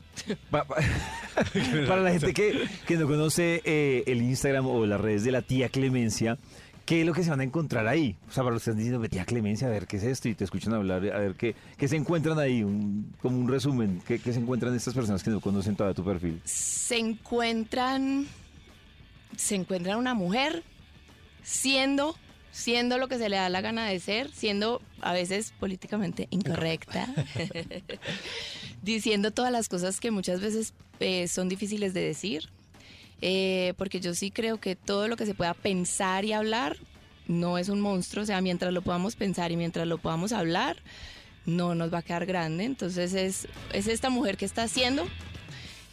Pa- 0.51 0.63
pa- 0.65 0.75
Para 1.87 2.01
la 2.01 2.11
gente 2.11 2.33
que, 2.33 2.67
que 2.87 2.95
no 2.97 3.07
conoce 3.07 3.61
eh, 3.65 4.03
el 4.07 4.21
Instagram 4.21 4.67
o 4.67 4.85
las 4.85 5.01
redes 5.01 5.23
de 5.23 5.31
la 5.31 5.41
tía 5.41 5.69
Clemencia, 5.69 6.37
¿qué 6.85 7.01
es 7.01 7.05
lo 7.07 7.13
que 7.13 7.23
se 7.23 7.29
van 7.31 7.39
a 7.39 7.43
encontrar 7.43 7.87
ahí? 7.87 8.15
O 8.29 8.31
sea, 8.31 8.43
para 8.43 8.53
los 8.53 8.63
que 8.63 8.69
están 8.69 8.77
diciendo, 8.83 9.07
tía 9.09 9.25
Clemencia, 9.25 9.67
a 9.67 9.71
ver 9.71 9.87
qué 9.87 9.97
es 9.97 10.03
esto, 10.03 10.29
y 10.29 10.35
te 10.35 10.43
escuchan 10.43 10.73
hablar, 10.73 10.97
a 11.11 11.19
ver 11.19 11.33
qué, 11.35 11.55
qué 11.77 11.87
se 11.87 11.95
encuentran 11.95 12.37
ahí, 12.39 12.63
un- 12.63 13.13
como 13.21 13.37
un 13.39 13.47
resumen, 13.49 14.01
¿qué, 14.07 14.19
qué 14.19 14.31
se 14.33 14.39
encuentran 14.39 14.75
estas 14.75 14.93
personas 14.93 15.23
que 15.23 15.29
no 15.31 15.39
conocen 15.41 15.75
todavía 15.75 15.95
tu 15.95 16.03
perfil? 16.05 16.39
Se 16.45 16.97
encuentran, 16.99 18.27
se 19.35 19.55
encuentran 19.55 19.97
una 19.97 20.13
mujer 20.13 20.61
siendo, 21.41 22.15
siendo 22.51 22.97
lo 22.99 23.07
que 23.07 23.17
se 23.17 23.29
le 23.29 23.37
da 23.37 23.49
la 23.49 23.61
gana 23.61 23.87
de 23.87 23.99
ser, 23.99 24.29
siendo 24.31 24.81
a 25.01 25.11
veces 25.13 25.53
políticamente 25.59 26.27
incorrecta, 26.29 27.07
diciendo 28.83 29.31
todas 29.31 29.51
las 29.51 29.69
cosas 29.69 29.99
que 29.99 30.11
muchas 30.11 30.41
veces 30.41 30.73
eh, 30.99 31.27
son 31.27 31.49
difíciles 31.49 31.93
de 31.93 32.01
decir, 32.01 32.49
eh, 33.21 33.73
porque 33.77 33.99
yo 33.99 34.13
sí 34.13 34.29
creo 34.29 34.59
que 34.59 34.75
todo 34.75 35.07
lo 35.07 35.15
que 35.15 35.25
se 35.25 35.33
pueda 35.33 35.53
pensar 35.53 36.25
y 36.25 36.33
hablar 36.33 36.77
no 37.27 37.57
es 37.57 37.69
un 37.69 37.79
monstruo, 37.79 38.23
o 38.23 38.25
sea, 38.25 38.41
mientras 38.41 38.73
lo 38.73 38.81
podamos 38.81 39.15
pensar 39.15 39.51
y 39.51 39.57
mientras 39.57 39.87
lo 39.87 39.97
podamos 39.97 40.33
hablar, 40.33 40.77
no 41.45 41.73
nos 41.73 41.93
va 41.93 41.99
a 41.99 42.01
quedar 42.01 42.25
grande. 42.25 42.65
Entonces 42.65 43.13
es, 43.13 43.47
es 43.71 43.87
esta 43.87 44.09
mujer 44.09 44.35
que 44.35 44.45
está 44.45 44.63
haciendo, 44.63 45.07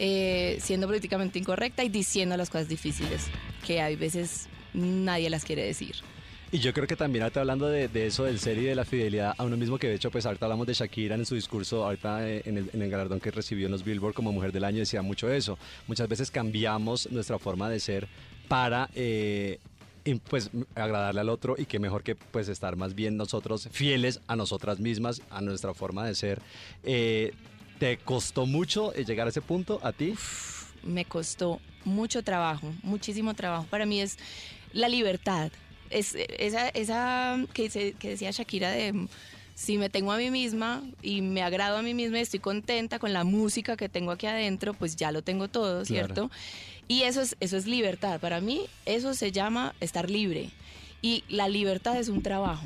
eh, 0.01 0.59
siendo 0.61 0.89
políticamente 0.89 1.39
incorrecta 1.39 1.85
y 1.85 1.89
diciendo 1.89 2.37
las 2.37 2.51
cosas 2.51 2.69
difíciles, 2.69 3.27
que 3.65 3.81
hay 3.81 3.95
veces 3.95 4.49
nadie 4.75 5.31
las 5.31 5.45
quiere 5.45 5.65
decir. 5.65 5.97
Y 6.53 6.59
yo 6.59 6.73
creo 6.73 6.87
que 6.87 6.97
también 6.97 7.23
ahorita 7.23 7.41
hablando 7.41 7.69
de, 7.69 7.89
eso 8.07 8.25
del 8.25 8.41
ser 8.41 8.59
y 8.59 8.65
de 8.65 8.75
la 8.75 8.85
fidelidad 8.85 9.35
a 9.39 9.45
uno 9.45 9.57
mismo, 9.57 9.79
que 9.79 9.89
de 9.89 9.95
hecho 9.95 10.11
pues 10.11 10.27
ahorita 10.27 10.47
hablamos 10.47 10.67
de 10.67 10.75
Shakira 10.75 11.15
en 11.15 11.25
su 11.25 11.37
discurso, 11.37 11.85
ahorita 11.85 12.29
eh, 12.29 12.43
en 12.45 12.59
el, 12.59 12.91
galardón 12.91 13.21
que 13.21 13.31
recibió 13.31 13.67
en 13.67 13.73
los 13.73 13.85
Billboard 13.85 14.15
como 14.15 14.33
Mujer 14.33 14.51
del 14.51 14.65
Año 14.65 14.79
decía 14.79 15.01
mucho 15.01 15.31
eso. 15.31 15.59
Muchas 15.87 16.09
veces 16.09 16.31
cambiamos 16.31 17.11
nuestra 17.13 17.39
forma 17.39 17.71
de 17.71 17.79
ser 17.79 18.09
para... 18.49 18.91
eh, 18.95 19.59
pues 20.29 20.51
agradarle 20.75 21.21
al 21.21 21.29
otro 21.29 21.55
y 21.57 21.67
que 21.67 21.79
mejor 21.79 22.03
que 22.03 22.17
pues 22.17 22.49
estar 22.49 22.75
más 22.75 22.95
bien 22.95 23.17
nosotros 23.17 23.69
fieles 23.71 24.21
a 24.27 24.35
nosotras 24.35 24.81
mismas, 24.81 25.23
a 25.31 25.41
nuestra 25.41 25.75
forma 25.75 26.05
de 26.07 26.15
ser. 26.15 26.41
Eh, 26.83 27.33
¿Te 27.79 27.99
costó 27.99 28.47
mucho 28.47 28.93
eh, 28.95 29.05
llegar 29.05 29.27
a 29.27 29.31
ese 29.31 29.41
punto 29.41 29.79
a 29.83 29.93
ti? 29.93 30.15
me 30.83 31.05
costó 31.05 31.61
mucho 31.85 32.23
trabajo, 32.23 32.73
muchísimo 32.83 33.35
trabajo. 33.35 33.67
Para 33.71 33.87
mí 33.87 34.01
es 34.01 34.19
la 34.73 34.89
libertad. 34.89 35.51
Es 35.91 36.15
esa, 36.17 36.69
esa 36.69 37.39
que, 37.53 37.65
dice- 37.65 37.95
que 37.99 38.11
decía 38.11 38.31
Shakira 38.31 38.71
de 38.71 38.93
mm, 38.93 39.09
si 39.55 39.77
me 39.77 39.91
tengo 39.91 40.13
a 40.13 40.17
mí 40.17 40.31
misma 40.31 40.83
y 41.03 41.21
me 41.21 41.43
agrado 41.43 41.77
a 41.77 41.83
mí 41.83 41.93
misma 41.93 42.19
y 42.19 42.23
estoy 42.23 42.41
contenta 42.41 42.99
con 42.99 43.13
la 43.13 43.25
música 43.25 43.77
que 43.77 43.89
tengo 43.91 44.11
aquí 44.13 44.27
adentro, 44.27 44.73
pues 44.73 44.97
ya 44.97 45.13
lo 45.13 45.23
tengo 45.23 45.49
todo, 45.49 45.85
¿cierto? 45.85 46.31
Y 46.89 47.03
eso 47.03 47.21
es, 47.21 47.37
eso 47.41 47.57
es 47.57 47.67
libertad. 47.67 48.19
Para 48.21 48.41
mí 48.41 48.63
eso 48.87 49.13
se 49.15 49.33
llama 49.33 49.75
estar 49.81 50.09
libre. 50.09 50.51
Y 51.03 51.25
la 51.29 51.49
libertad 51.49 51.99
es 51.99 52.09
un 52.09 52.23
trabajo. 52.23 52.65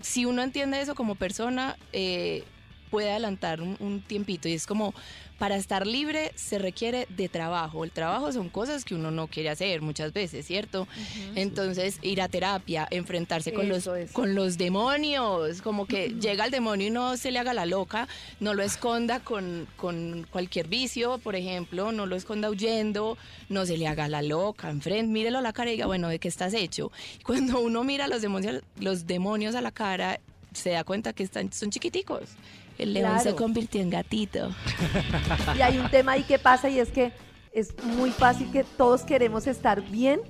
Si 0.00 0.24
uno 0.24 0.42
entiende 0.42 0.80
eso 0.80 0.94
como 0.94 1.14
persona, 1.14 1.76
eh, 1.92 2.44
puede 2.90 3.10
adelantar 3.10 3.60
un, 3.62 3.76
un 3.80 4.00
tiempito. 4.00 4.48
Y 4.48 4.52
es 4.52 4.66
como, 4.66 4.94
para 5.38 5.56
estar 5.56 5.86
libre 5.86 6.32
se 6.34 6.58
requiere 6.58 7.06
de 7.10 7.28
trabajo. 7.28 7.84
El 7.84 7.90
trabajo 7.90 8.32
son 8.32 8.48
cosas 8.48 8.84
que 8.84 8.94
uno 8.94 9.10
no 9.10 9.28
quiere 9.28 9.50
hacer 9.50 9.82
muchas 9.82 10.12
veces, 10.12 10.46
¿cierto? 10.46 10.88
Entonces, 11.34 11.98
ir 12.02 12.22
a 12.22 12.28
terapia, 12.28 12.86
enfrentarse 12.90 13.52
con 13.52 13.68
los, 13.68 13.86
Eso, 13.86 14.12
con 14.12 14.34
los 14.34 14.56
demonios, 14.56 15.60
como 15.62 15.86
que 15.86 16.10
llega 16.20 16.46
el 16.46 16.50
demonio 16.50 16.86
y 16.86 16.90
no 16.90 17.16
se 17.16 17.30
le 17.30 17.38
haga 17.38 17.52
la 17.54 17.66
loca, 17.66 18.08
no 18.40 18.54
lo 18.54 18.62
esconda 18.62 19.20
con, 19.20 19.66
con 19.76 20.26
cualquier 20.30 20.68
vicio, 20.68 21.18
por 21.18 21.36
ejemplo, 21.36 21.92
no 21.92 22.06
lo 22.06 22.16
esconda 22.16 22.48
huyendo, 22.48 23.18
no 23.48 23.66
se 23.66 23.76
le 23.76 23.86
haga 23.86 24.08
la 24.08 24.22
loca, 24.22 24.70
enfrente, 24.70 25.12
mírelo 25.12 25.38
a 25.38 25.42
la 25.42 25.52
cara 25.52 25.70
y 25.70 25.74
diga, 25.74 25.86
bueno, 25.86 26.08
¿de 26.08 26.18
qué 26.18 26.28
estás 26.28 26.54
hecho? 26.54 26.90
Cuando 27.24 27.60
uno 27.60 27.84
mira 27.84 28.06
a 28.06 28.08
los 28.08 28.22
demonios, 28.22 28.62
los 28.78 29.06
demonios 29.06 29.54
a 29.54 29.60
la 29.60 29.70
cara, 29.70 30.20
se 30.52 30.70
da 30.70 30.84
cuenta 30.84 31.12
que 31.12 31.22
están, 31.22 31.52
son 31.52 31.70
chiquiticos. 31.70 32.22
El 32.78 32.92
león 32.94 33.10
Claro. 33.12 33.22
se 33.30 33.34
convirtió 33.36 33.80
en 33.80 33.90
gatito. 33.90 34.50
Y 35.56 35.62
hay 35.62 35.78
un 35.78 35.90
tema 35.90 36.12
ahí 36.12 36.22
que 36.24 36.38
pasa 36.38 36.68
y 36.68 36.78
es 36.78 36.90
que 36.90 37.12
es 37.52 37.74
muy 37.84 38.10
fácil 38.10 38.50
que 38.50 38.64
todos 38.64 39.02
queremos 39.02 39.46
estar 39.46 39.80
bien, 39.82 40.20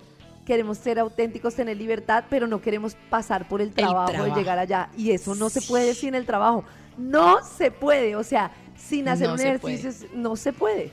queremos 0.45 0.79
ser 0.79 0.99
auténticos, 1.00 1.55
tener 1.57 1.76
libertad, 1.76 2.25
pero 2.31 2.47
no 2.47 2.61
queremos 2.62 2.97
pasar 3.11 3.49
por 3.49 3.61
el 3.61 3.73
trabajo, 3.73 4.07
de 4.07 4.12
trabajo. 4.19 4.37
llegar 4.38 4.59
allá. 4.61 4.91
Y 4.97 5.11
eso 5.11 5.35
no 5.35 5.49
se 5.50 5.61
puede 5.62 5.95
sin 5.95 6.15
el 6.15 6.25
trabajo. 6.25 6.65
No 6.97 7.38
se 7.45 7.71
puede, 7.73 8.15
o 8.17 8.23
sea, 8.23 8.53
sin 8.76 9.09
hacer 9.09 9.26
No 9.29 9.35
un 9.35 9.41
ejercicio 9.41 9.91
no 10.15 10.37
se 10.37 10.53
puede. 10.53 10.93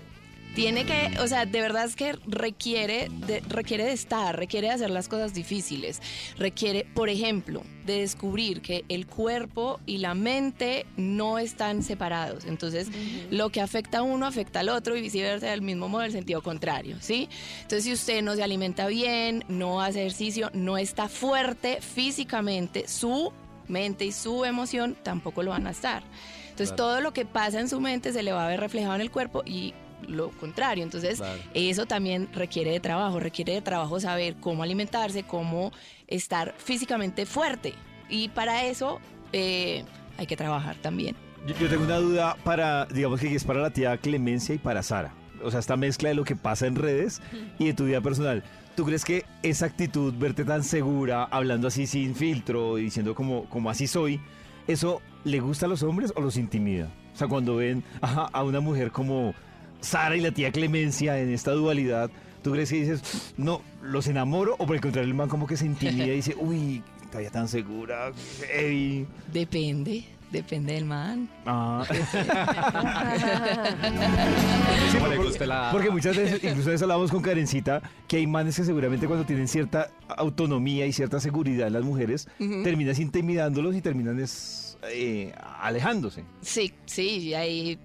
Tiene 0.55 0.85
que, 0.85 1.19
o 1.19 1.27
sea, 1.27 1.47
de 1.47 1.61
verdad 1.61 1.85
es 1.85 1.95
que 1.95 2.13
requiere 2.27 3.09
de, 3.25 3.41
requiere 3.47 3.85
de 3.85 3.93
estar, 3.93 4.37
requiere 4.37 4.67
de 4.67 4.73
hacer 4.73 4.91
las 4.91 5.07
cosas 5.07 5.33
difíciles, 5.33 5.99
requiere, 6.37 6.85
por 6.93 7.09
ejemplo, 7.09 7.63
de 7.87 7.99
descubrir 7.99 8.61
que 8.61 8.85
el 8.87 9.07
cuerpo 9.07 9.79
y 9.87 9.97
la 9.97 10.13
mente 10.13 10.85
no 10.95 11.39
están 11.39 11.81
separados. 11.81 12.45
Entonces, 12.45 12.89
lo 13.31 13.49
que 13.49 13.61
afecta 13.61 13.99
a 13.99 14.01
uno 14.03 14.27
afecta 14.27 14.59
al 14.59 14.69
otro 14.69 14.95
y 14.95 15.01
viceversa, 15.01 15.47
del 15.47 15.63
mismo 15.63 15.89
modo, 15.89 16.03
el 16.03 16.11
sentido 16.11 16.43
contrario, 16.43 16.97
¿sí? 17.01 17.29
Entonces, 17.63 17.85
si 17.85 17.93
usted 17.93 18.21
no 18.21 18.35
se 18.35 18.43
alimenta 18.43 18.85
bien, 18.85 19.43
no 19.47 19.81
hace 19.81 20.01
ejercicio, 20.01 20.51
no 20.53 20.77
está 20.77 21.09
fuerte 21.09 21.79
físicamente, 21.81 22.87
su 22.87 23.33
mente 23.67 24.05
y 24.05 24.11
su 24.11 24.45
emoción 24.45 24.95
tampoco 25.01 25.41
lo 25.41 25.49
van 25.49 25.65
a 25.65 25.71
estar. 25.71 26.03
Entonces, 26.49 26.75
todo 26.75 27.01
lo 27.01 27.11
que 27.13 27.25
pasa 27.25 27.59
en 27.59 27.67
su 27.67 27.81
mente 27.81 28.13
se 28.13 28.21
le 28.21 28.31
va 28.31 28.45
a 28.45 28.47
ver 28.47 28.59
reflejado 28.59 28.93
en 28.93 29.01
el 29.01 29.09
cuerpo 29.09 29.41
y 29.43 29.73
lo 30.07 30.29
contrario. 30.31 30.83
Entonces, 30.83 31.17
Claro. 31.19 31.39
eso 31.53 31.85
también 31.85 32.29
requiere 32.33 32.71
de 32.71 32.79
trabajo, 32.79 33.19
requiere 33.19 33.53
de 33.53 33.61
trabajo 33.61 33.99
saber 33.99 34.35
cómo 34.39 34.63
alimentarse, 34.63 35.23
cómo 35.23 35.71
estar 36.07 36.53
físicamente 36.57 37.25
fuerte. 37.25 37.73
Y 38.09 38.29
para 38.29 38.65
eso 38.65 38.99
eh, 39.31 39.83
hay 40.17 40.27
que 40.27 40.37
trabajar 40.37 40.75
también. 40.77 41.15
Yo, 41.47 41.55
yo 41.57 41.69
tengo 41.69 41.83
una 41.83 41.97
duda 41.97 42.35
para, 42.43 42.85
digamos 42.85 43.19
que 43.19 43.33
es 43.33 43.43
para 43.43 43.61
la 43.61 43.69
tía 43.71 43.97
Clemencia 43.97 44.53
y 44.55 44.57
para 44.57 44.83
Sara. 44.83 45.13
O 45.43 45.51
sea, 45.51 45.59
esta 45.59 45.75
mezcla 45.75 46.09
de 46.09 46.15
lo 46.15 46.23
que 46.23 46.35
pasa 46.35 46.67
en 46.67 46.75
redes 46.75 47.21
y 47.59 47.65
de 47.65 47.73
tu 47.73 47.85
vida 47.85 47.99
personal. 48.01 48.43
¿Tú 48.75 48.85
crees 48.85 49.03
que 49.05 49.25
esa 49.43 49.65
actitud, 49.67 50.13
verte 50.17 50.45
tan 50.45 50.63
segura, 50.63 51.25
hablando 51.25 51.67
así 51.67 51.85
sin 51.85 52.15
filtro 52.15 52.77
y 52.79 52.83
diciendo 52.83 53.13
como, 53.13 53.45
como 53.49 53.69
así 53.69 53.85
soy, 53.87 54.19
eso 54.67 55.01
le 55.25 55.39
gusta 55.41 55.65
a 55.67 55.69
los 55.69 55.83
hombres 55.83 56.11
o 56.15 56.21
los 56.21 56.37
intimida? 56.37 56.89
O 57.13 57.17
sea, 57.17 57.27
cuando 57.27 57.57
ven 57.57 57.83
a 58.01 58.41
una 58.43 58.61
mujer 58.61 58.91
como 58.91 59.35
Sara 59.83 60.15
y 60.15 60.21
la 60.21 60.31
tía 60.31 60.51
Clemencia 60.51 61.19
en 61.19 61.31
esta 61.31 61.51
dualidad, 61.51 62.09
¿tú 62.41 62.51
crees 62.51 62.69
que 62.69 62.77
dices, 62.77 63.33
no, 63.37 63.61
los 63.81 64.07
enamoro 64.07 64.55
o 64.57 64.65
por 64.65 64.75
el 64.75 64.81
contrario 64.81 65.09
el 65.09 65.15
man 65.15 65.29
como 65.29 65.45
que 65.45 65.57
se 65.57 65.65
intimida 65.65 66.07
y 66.07 66.17
dice, 66.17 66.35
uy, 66.39 66.81
todavía 67.07 67.29
tan 67.29 67.47
segura, 67.47 68.11
heavy? 68.47 69.05
Depende, 69.31 70.05
depende 70.31 70.73
del 70.73 70.85
man. 70.85 71.29
Ah. 71.45 71.85
Porque 75.71 75.91
muchas 75.91 76.15
veces, 76.15 76.43
incluso 76.43 76.71
eso 76.71 76.85
hablamos 76.85 77.11
con 77.11 77.21
Karencita, 77.21 77.81
que 78.07 78.17
hay 78.17 78.27
manes 78.27 78.55
que 78.55 78.63
seguramente 78.63 79.05
cuando 79.05 79.25
tienen 79.25 79.47
cierta 79.47 79.89
autonomía 80.07 80.85
y 80.85 80.93
cierta 80.93 81.19
seguridad 81.19 81.67
en 81.67 81.73
las 81.73 81.83
mujeres, 81.83 82.27
terminas 82.63 82.99
intimidándolos 82.99 83.75
y 83.75 83.81
terminan 83.81 84.19
es, 84.19 84.77
eh, 84.91 85.33
alejándose. 85.59 86.23
Sí, 86.41 86.73
sí, 86.85 87.17
y 87.17 87.33
ahí 87.33 87.79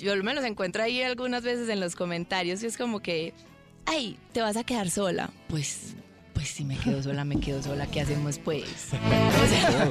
yo 0.00 0.16
me 0.22 0.34
los 0.34 0.44
encuentro 0.44 0.82
ahí 0.82 1.02
algunas 1.02 1.42
veces 1.42 1.68
en 1.68 1.80
los 1.80 1.94
comentarios 1.94 2.62
y 2.62 2.66
es 2.66 2.76
como 2.76 3.00
que, 3.00 3.32
ay, 3.86 4.16
te 4.32 4.40
vas 4.40 4.56
a 4.56 4.64
quedar 4.64 4.90
sola. 4.90 5.30
Pues, 5.48 5.94
pues 6.34 6.48
si 6.48 6.64
me 6.64 6.76
quedo 6.78 7.02
sola, 7.02 7.24
me 7.24 7.38
quedo 7.38 7.62
sola, 7.62 7.86
¿qué 7.86 8.00
hacemos 8.00 8.38
pues? 8.38 8.64
O 9.42 9.46
sea, 9.46 9.90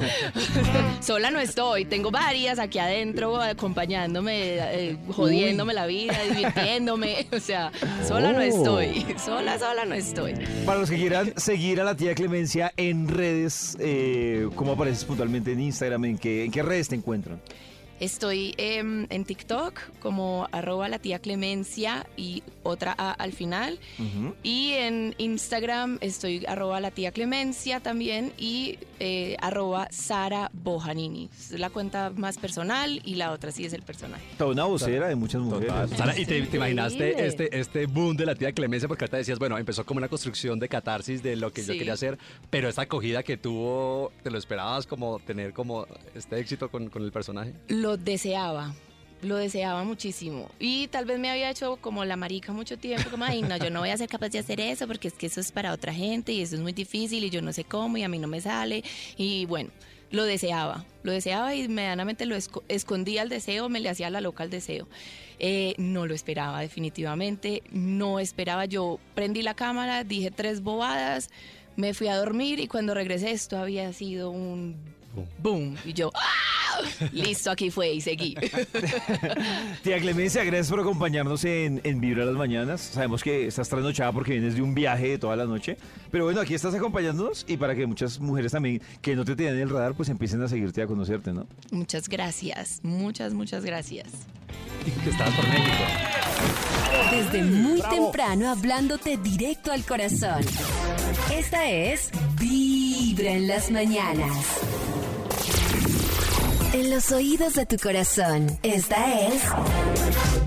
sola 1.00 1.30
no 1.30 1.38
estoy, 1.40 1.84
tengo 1.84 2.10
varias 2.10 2.58
aquí 2.58 2.78
adentro 2.78 3.40
acompañándome, 3.40 4.56
eh, 4.58 4.96
jodiéndome 5.08 5.74
la 5.74 5.86
vida, 5.86 6.16
divirtiéndome, 6.28 7.26
o 7.32 7.38
sea, 7.40 7.70
sola 8.06 8.32
no 8.32 8.38
Oh. 8.38 8.42
estoy, 8.42 9.06
sola, 9.24 9.58
sola 9.58 9.84
no 9.84 9.94
estoy. 9.94 10.34
Para 10.66 10.80
los 10.80 10.90
que 10.90 10.96
quieran 10.96 11.32
seguir 11.36 11.80
a 11.80 11.84
la 11.84 11.96
tía 11.96 12.14
Clemencia 12.14 12.72
en 12.76 13.06
redes, 13.08 13.76
eh, 13.78 14.48
¿cómo 14.56 14.72
apareces 14.72 15.04
puntualmente 15.04 15.52
en 15.52 15.60
Instagram? 15.60 16.04
¿En 16.06 16.18
qué, 16.18 16.44
en 16.44 16.50
qué 16.50 16.62
redes 16.62 16.88
te 16.88 16.96
encuentran? 16.96 17.40
Estoy 18.00 18.54
em, 18.56 19.06
en 19.10 19.24
TikTok 19.26 19.78
como 20.00 20.48
arroba 20.52 20.88
la 20.88 20.98
tía 20.98 21.18
Clemencia 21.18 22.06
y 22.16 22.42
otra 22.62 22.94
A 22.96 23.12
al 23.12 23.32
final. 23.32 23.78
Y 24.42 24.72
en 24.72 25.14
Instagram 25.18 25.98
estoy 26.00 26.44
arroba 26.46 26.80
la 26.80 26.90
tía 26.90 27.12
Clemencia 27.12 27.80
también 27.80 28.32
y 28.38 28.78
eh, 28.98 29.36
arroba 29.40 29.88
Sara 29.90 30.50
Bojanini. 30.54 31.28
Es 31.38 31.58
la 31.58 31.68
cuenta 31.68 32.10
más 32.10 32.38
personal 32.38 33.02
y 33.04 33.16
la 33.16 33.32
otra 33.32 33.52
sí 33.52 33.64
es 33.64 33.72
el 33.74 33.82
personaje. 33.82 34.24
Toda 34.38 34.52
una 34.52 34.64
vocera 34.64 35.08
de 35.08 35.14
muchas 35.14 35.42
mujeres. 35.42 35.70
Sara, 35.96 36.18
¿y 36.18 36.24
te, 36.24 36.40
te 36.42 36.56
imaginaste 36.56 37.26
este, 37.26 37.58
este 37.58 37.86
boom 37.86 38.16
de 38.16 38.26
la 38.26 38.34
tía 38.34 38.52
Clemencia? 38.52 38.88
Porque 38.88 39.04
ahorita 39.04 39.18
decías, 39.18 39.38
bueno, 39.38 39.58
empezó 39.58 39.84
como 39.84 39.98
una 39.98 40.08
construcción 40.08 40.58
de 40.58 40.68
catarsis 40.68 41.22
de 41.22 41.36
lo 41.36 41.52
que 41.52 41.62
yo 41.62 41.74
quería 41.74 41.92
hacer, 41.92 42.18
pero 42.48 42.68
esta 42.68 42.82
acogida 42.82 43.22
que 43.22 43.36
tuvo, 43.36 44.12
¿te 44.22 44.30
lo 44.30 44.38
esperabas 44.38 44.86
como 44.86 45.18
tener 45.18 45.52
como 45.52 45.86
este 46.14 46.38
éxito 46.38 46.70
con, 46.70 46.88
con 46.88 47.02
el 47.02 47.12
personaje? 47.12 47.54
Lo 47.68 47.89
deseaba. 47.96 48.74
lo 49.22 49.36
deseaba 49.36 49.84
muchísimo. 49.84 50.48
Y 50.58 50.88
tal 50.88 51.04
vez 51.04 51.18
me 51.18 51.28
había 51.30 51.50
hecho 51.50 51.76
como 51.76 52.06
la 52.06 52.16
marica 52.16 52.54
mucho 52.54 52.78
tiempo, 52.78 53.10
como, 53.10 53.24
ay, 53.26 53.42
no, 53.42 53.58
yo 53.58 53.68
no 53.68 53.80
voy 53.80 53.90
a 53.90 53.96
ser 53.98 54.08
capaz 54.08 54.30
de 54.30 54.38
hacer 54.38 54.60
eso 54.60 54.86
porque 54.86 55.08
es 55.08 55.14
que 55.14 55.26
eso 55.26 55.40
es 55.42 55.52
para 55.52 55.74
otra 55.74 55.92
gente 55.92 56.32
y 56.32 56.40
eso 56.40 56.54
es 56.54 56.62
muy 56.62 56.72
difícil 56.72 57.22
y 57.24 57.28
yo 57.28 57.42
no 57.42 57.52
sé 57.52 57.64
cómo 57.64 57.98
y 57.98 58.02
a 58.02 58.08
mí 58.08 58.18
no 58.18 58.28
me 58.28 58.40
sale. 58.40 58.82
Y 59.18 59.44
bueno, 59.44 59.68
lo 60.10 60.24
deseaba, 60.24 60.86
lo 61.02 61.12
deseaba 61.12 61.54
y 61.54 61.68
medianamente 61.68 62.24
lo 62.24 62.34
esco- 62.34 62.62
escondía 62.68 63.20
el 63.20 63.28
deseo, 63.28 63.68
me 63.68 63.80
le 63.80 63.90
hacía 63.90 64.08
la 64.08 64.22
loca 64.22 64.42
al 64.42 64.48
deseo. 64.48 64.88
Eh, 65.38 65.74
no 65.76 66.06
lo 66.06 66.14
esperaba 66.14 66.62
definitivamente, 66.62 67.62
no 67.70 68.20
esperaba, 68.20 68.64
yo 68.64 68.98
prendí 69.14 69.42
la 69.42 69.52
cámara, 69.54 70.02
dije 70.02 70.30
tres 70.30 70.62
bobadas, 70.62 71.28
me 71.76 71.92
fui 71.92 72.08
a 72.08 72.16
dormir 72.16 72.58
y 72.58 72.68
cuando 72.68 72.94
regresé 72.94 73.32
esto 73.32 73.58
había 73.58 73.92
sido 73.92 74.30
un 74.30 74.76
boom 75.42 75.76
y 75.84 75.92
yo, 75.92 76.10
¡ah! 76.14 76.20
Listo, 77.12 77.50
aquí 77.50 77.70
fue 77.70 77.92
y 77.92 78.00
seguí. 78.00 78.34
Tía 79.82 79.98
Clemencia, 79.98 80.44
gracias 80.44 80.70
por 80.70 80.80
acompañarnos 80.80 81.44
en, 81.44 81.80
en 81.84 82.00
Vibra 82.00 82.24
las 82.24 82.36
Mañanas. 82.36 82.80
Sabemos 82.80 83.22
que 83.22 83.46
estás 83.46 83.68
trasnochada 83.68 84.12
porque 84.12 84.32
vienes 84.32 84.54
de 84.54 84.62
un 84.62 84.74
viaje 84.74 85.08
de 85.08 85.18
toda 85.18 85.36
la 85.36 85.46
noche. 85.46 85.76
Pero 86.10 86.24
bueno, 86.24 86.40
aquí 86.40 86.54
estás 86.54 86.74
acompañándonos 86.74 87.44
y 87.48 87.56
para 87.56 87.74
que 87.74 87.86
muchas 87.86 88.20
mujeres 88.20 88.52
también 88.52 88.80
que 89.00 89.14
no 89.14 89.24
te 89.24 89.36
tienen 89.36 89.56
en 89.56 89.62
el 89.62 89.70
radar, 89.70 89.94
pues 89.94 90.08
empiecen 90.08 90.42
a 90.42 90.48
seguirte 90.48 90.80
y 90.80 90.84
a 90.84 90.86
conocerte, 90.86 91.32
¿no? 91.32 91.46
Muchas 91.70 92.08
gracias, 92.08 92.80
muchas, 92.82 93.32
muchas 93.34 93.64
gracias. 93.64 94.08
Que 95.04 95.10
estabas 95.10 95.34
por 95.34 95.48
México. 95.48 95.84
Desde 97.10 97.44
muy 97.44 97.80
temprano 97.82 98.50
hablándote 98.50 99.16
directo 99.16 99.72
al 99.72 99.84
corazón. 99.84 100.42
Esta 101.32 101.70
es 101.70 102.10
Vibra 102.38 103.32
en 103.32 103.48
las 103.48 103.70
mañanas. 103.70 104.69
En 106.72 106.90
los 106.90 107.10
oídos 107.12 107.54
de 107.54 107.66
tu 107.66 107.76
corazón. 107.78 108.46
Esta 108.62 109.20
es 109.26 109.42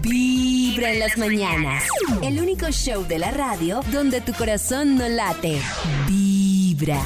Vibra 0.01 0.91
en 0.91 0.99
las 0.99 1.17
mañanas. 1.17 1.83
El 2.21 2.39
único 2.39 2.67
show 2.71 3.03
de 3.05 3.19
la 3.19 3.31
radio 3.31 3.81
donde 3.91 4.21
tu 4.21 4.33
corazón 4.33 4.97
no 4.97 5.07
late. 5.09 5.59
Vibra. 6.07 6.99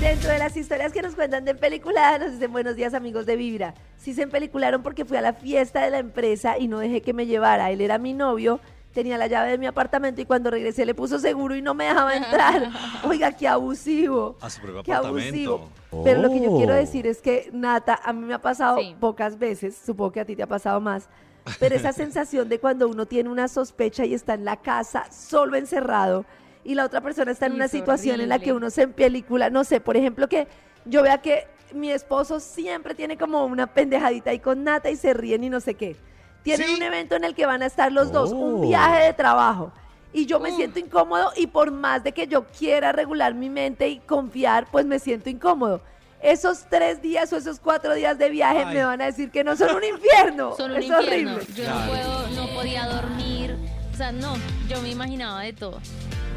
Dentro 0.00 0.30
de 0.30 0.38
las 0.38 0.56
historias 0.56 0.92
que 0.92 1.02
nos 1.02 1.14
cuentan 1.14 1.44
de 1.44 1.54
película, 1.54 2.18
nos 2.18 2.32
dicen 2.32 2.50
buenos 2.52 2.74
días 2.74 2.94
amigos 2.94 3.26
de 3.26 3.36
Vibra. 3.36 3.74
Sí 3.98 4.14
se 4.14 4.22
empelicularon 4.22 4.82
porque 4.82 5.04
fui 5.04 5.16
a 5.16 5.20
la 5.22 5.34
fiesta 5.34 5.82
de 5.84 5.90
la 5.90 5.98
empresa 5.98 6.58
y 6.58 6.66
no 6.66 6.78
dejé 6.78 7.02
que 7.02 7.12
me 7.12 7.26
llevara. 7.26 7.70
Él 7.70 7.80
era 7.82 7.98
mi 7.98 8.14
novio, 8.14 8.58
tenía 8.94 9.18
la 9.18 9.26
llave 9.28 9.50
de 9.50 9.58
mi 9.58 9.66
apartamento 9.66 10.20
y 10.20 10.24
cuando 10.24 10.50
regresé 10.50 10.86
le 10.86 10.94
puso 10.94 11.18
seguro 11.18 11.54
y 11.54 11.62
no 11.62 11.74
me 11.74 11.84
dejaba 11.84 12.16
entrar. 12.16 12.70
Oiga, 13.04 13.32
qué 13.32 13.46
abusivo. 13.48 14.36
A 14.40 14.48
su 14.50 14.60
propio 14.60 14.82
Qué 14.82 14.92
apartamento. 14.92 15.54
abusivo. 15.54 15.81
Pero 16.04 16.22
lo 16.22 16.30
que 16.30 16.40
yo 16.40 16.50
Oh. 16.52 16.56
quiero 16.56 16.74
decir 16.74 17.06
es 17.06 17.20
que, 17.20 17.50
Nata, 17.52 18.00
a 18.02 18.12
mí 18.12 18.24
me 18.26 18.34
ha 18.34 18.40
pasado 18.40 18.78
Sí. 18.78 18.96
pocas 18.98 19.38
veces, 19.38 19.76
supongo 19.84 20.12
que 20.12 20.20
a 20.20 20.24
ti 20.24 20.34
te 20.36 20.42
ha 20.42 20.46
pasado 20.46 20.80
más, 20.80 21.08
pero 21.60 21.74
esa 21.74 21.92
sensación 21.92 22.48
de 22.48 22.58
cuando 22.60 22.88
uno 22.88 23.06
tiene 23.06 23.28
una 23.28 23.48
sospecha 23.48 24.04
y 24.04 24.14
está 24.14 24.34
en 24.34 24.44
la 24.44 24.56
casa 24.56 25.04
solo 25.12 25.56
encerrado 25.56 26.24
y 26.64 26.74
la 26.74 26.84
otra 26.86 27.00
persona 27.00 27.32
está 27.32 27.46
en 27.46 27.52
Sí, 27.52 27.56
una 27.56 27.64
es 27.66 27.70
situación 27.72 28.20
en 28.20 28.28
la 28.28 28.38
que 28.38 28.52
uno 28.52 28.70
se 28.70 28.88
película, 28.88 29.50
no 29.50 29.64
sé, 29.64 29.80
por 29.80 29.96
ejemplo, 29.96 30.28
que 30.28 30.46
yo 30.86 31.02
vea 31.02 31.18
que 31.18 31.46
mi 31.74 31.90
esposo 31.90 32.38
siempre 32.40 32.94
tiene 32.94 33.16
como 33.16 33.44
una 33.46 33.66
pendejadita 33.66 34.30
ahí 34.30 34.38
con 34.38 34.62
Nata 34.64 34.90
y 34.90 34.96
se 34.96 35.12
ríen 35.14 35.42
y 35.44 35.50
no 35.50 35.60
sé 35.60 35.74
qué. 35.74 35.96
Tienen 36.42 36.70
un 36.70 36.82
evento 36.82 37.14
en 37.16 37.24
el 37.24 37.34
que 37.34 37.46
van 37.46 37.62
a 37.62 37.66
estar 37.66 37.92
los 37.92 38.10
dos, 38.12 38.32
un 38.32 38.56
Oh. 38.56 38.60
viaje 38.60 39.04
de 39.04 39.12
trabajo. 39.12 39.72
Y 40.12 40.26
yo 40.26 40.40
me 40.40 40.50
siento 40.54 40.78
incómodo 40.78 41.32
y 41.36 41.46
por 41.46 41.70
más 41.70 42.04
de 42.04 42.12
que 42.12 42.26
yo 42.26 42.44
quiera 42.44 42.92
regular 42.92 43.34
mi 43.34 43.48
mente 43.48 43.88
y 43.88 43.98
confiar, 43.98 44.66
pues 44.70 44.84
me 44.84 44.98
siento 44.98 45.30
incómodo. 45.30 45.80
Esos 46.22 46.66
tres 46.70 47.00
días 47.02 47.32
o 47.32 47.36
esos 47.36 47.58
cuatro 47.58 47.94
días 47.94 48.16
de 48.18 48.28
viaje 48.30 48.64
me 48.66 48.84
van 48.84 49.00
a 49.00 49.06
decir 49.06 49.30
que 49.30 49.42
no 49.42 49.56
son 49.56 49.74
un 49.74 49.82
infierno. 49.84 50.54
Son 50.56 50.70
un 50.70 50.76
es 50.76 50.84
infierno. 50.84 51.32
horrible. 51.32 51.46
Yo 51.56 51.64
no 51.68 51.86
puedo, 51.88 52.28
no 52.28 52.54
podía 52.54 52.86
dormir. 52.86 53.56
O 53.92 53.96
sea, 53.96 54.12
no, 54.12 54.34
yo 54.68 54.80
me 54.82 54.90
imaginaba 54.90 55.42
de 55.42 55.52
todo. 55.52 55.80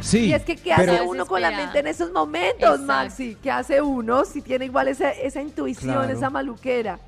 Sí. 0.02 0.26
Y 0.28 0.34
es 0.34 0.44
que, 0.44 0.56
¿qué 0.56 0.74
hace 0.74 1.02
uno 1.02 1.26
con 1.26 1.42
la 1.42 1.52
mente 1.52 1.80
en 1.80 1.88
esos 1.88 2.12
momentos, 2.12 2.58
Exacto. 2.80 2.84
Maxi? 2.86 3.38
¿Qué 3.42 3.52
hace 3.52 3.82
uno 3.82 4.24
si 4.26 4.42
tiene 4.42 4.66
igual 4.66 4.88
esa, 4.88 5.12
esa 5.12 5.42
intuición, 5.42 5.94
Claro. 5.94 6.14
esa 6.14 6.30
maluquera? 6.30 7.00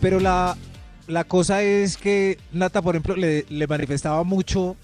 Pero 0.00 0.18
la, 0.20 0.56
la 1.06 1.24
cosa 1.24 1.62
es 1.62 1.96
que 1.96 2.38
Nata, 2.52 2.80
por 2.82 2.94
ejemplo, 2.94 3.16
le, 3.16 3.44
le 3.48 3.66
manifestaba 3.66 4.22
mucho 4.22 4.76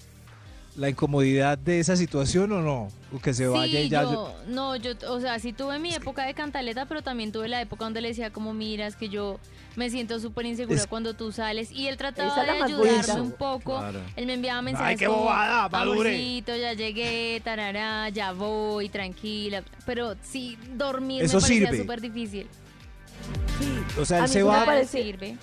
la 0.78 0.88
incomodidad 0.88 1.58
de 1.58 1.80
esa 1.80 1.96
situación 1.96 2.52
o 2.52 2.60
no. 2.62 2.88
O 3.12 3.18
que 3.20 3.34
se 3.34 3.46
vaya 3.48 3.80
y 3.80 3.88
ya. 3.88 4.02
yo, 4.02 4.34
no, 4.48 4.76
yo, 4.76 4.92
o 5.08 5.18
sea, 5.20 5.38
sí 5.38 5.52
tuve 5.52 5.78
mi 5.78 5.92
época 5.94 6.24
de 6.26 6.34
cantaleta, 6.34 6.86
pero 6.86 7.02
también 7.02 7.32
tuve 7.32 7.48
la 7.48 7.60
época 7.60 7.84
donde 7.84 8.00
le 8.00 8.08
decía 8.08 8.30
como, 8.30 8.52
mira, 8.54 8.86
es 8.86 8.96
que 8.96 9.08
yo 9.08 9.40
me 9.76 9.88
siento 9.90 10.20
súper 10.20 10.44
insegura 10.46 10.78
Es- 10.80 10.86
cuando 10.86 11.14
tú 11.14 11.32
sales. 11.32 11.72
Y 11.72 11.88
él 11.88 11.96
trataba 11.96 12.44
de 12.44 12.50
ayudarme 12.50 12.76
bonita. 12.92 13.14
un 13.22 13.32
poco. 13.32 13.78
Claro. 13.78 14.00
Él 14.14 14.26
me 14.26 14.34
enviaba 14.34 14.60
mensajes 14.62 14.98
qué 14.98 15.06
como, 15.06 15.20
bobada, 15.20 15.68
madure. 15.68 16.10
amorcito, 16.10 16.54
ya 16.56 16.72
llegué, 16.74 17.40
tarará, 17.42 18.08
ya 18.10 18.32
voy, 18.32 18.88
tranquila. 18.88 19.62
Pero 19.86 20.14
sí, 20.22 20.58
dormir 20.76 21.22
Eso 21.22 21.36
me 21.38 21.40
parecía 21.42 21.66
sirve. 21.66 21.78
súper 21.82 22.00
difícil. 22.00 22.46
Sí. 23.58 24.00
O 24.00 24.04
sea, 24.04 24.18
A 24.18 24.20
él 24.20 24.26
mí 24.26 24.32
se 24.32 24.38
eso 24.40 24.48
me 24.48 24.54
va. 24.58 24.64
parece- 24.64 25.02
sirve. 25.02 25.36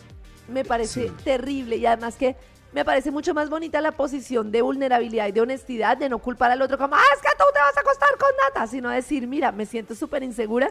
me 0.47 0.63
parece 0.63 1.07
Sí. 1.07 1.13
terrible 1.23 1.77
y 1.77 1.85
además 1.87 2.15
que 2.15 2.35
me 2.75 2.83
parece 2.83 3.09
mucho 3.09 3.33
más 3.33 3.49
bonita 3.49 3.79
la 3.79 3.93
posición 3.93 4.51
de 4.51 4.61
vulnerabilidad 4.61 5.27
y 5.27 5.31
de 5.31 5.39
honestidad, 5.39 5.95
de 5.95 6.09
no 6.09 6.19
culpar 6.19 6.51
al 6.51 6.61
otro 6.61 6.77
como, 6.77 6.93
ah, 6.95 7.01
es 7.15 7.21
que 7.21 7.29
tú 7.38 7.45
te 7.53 7.59
vas 7.59 7.77
a 7.77 7.79
acostar 7.79 8.09
con 8.19 8.29
Nata, 8.45 8.67
sino 8.67 8.89
decir, 8.89 9.25
mira, 9.27 9.53
me 9.53 9.65
siento 9.65 9.95
súper 9.95 10.23
insegura, 10.23 10.69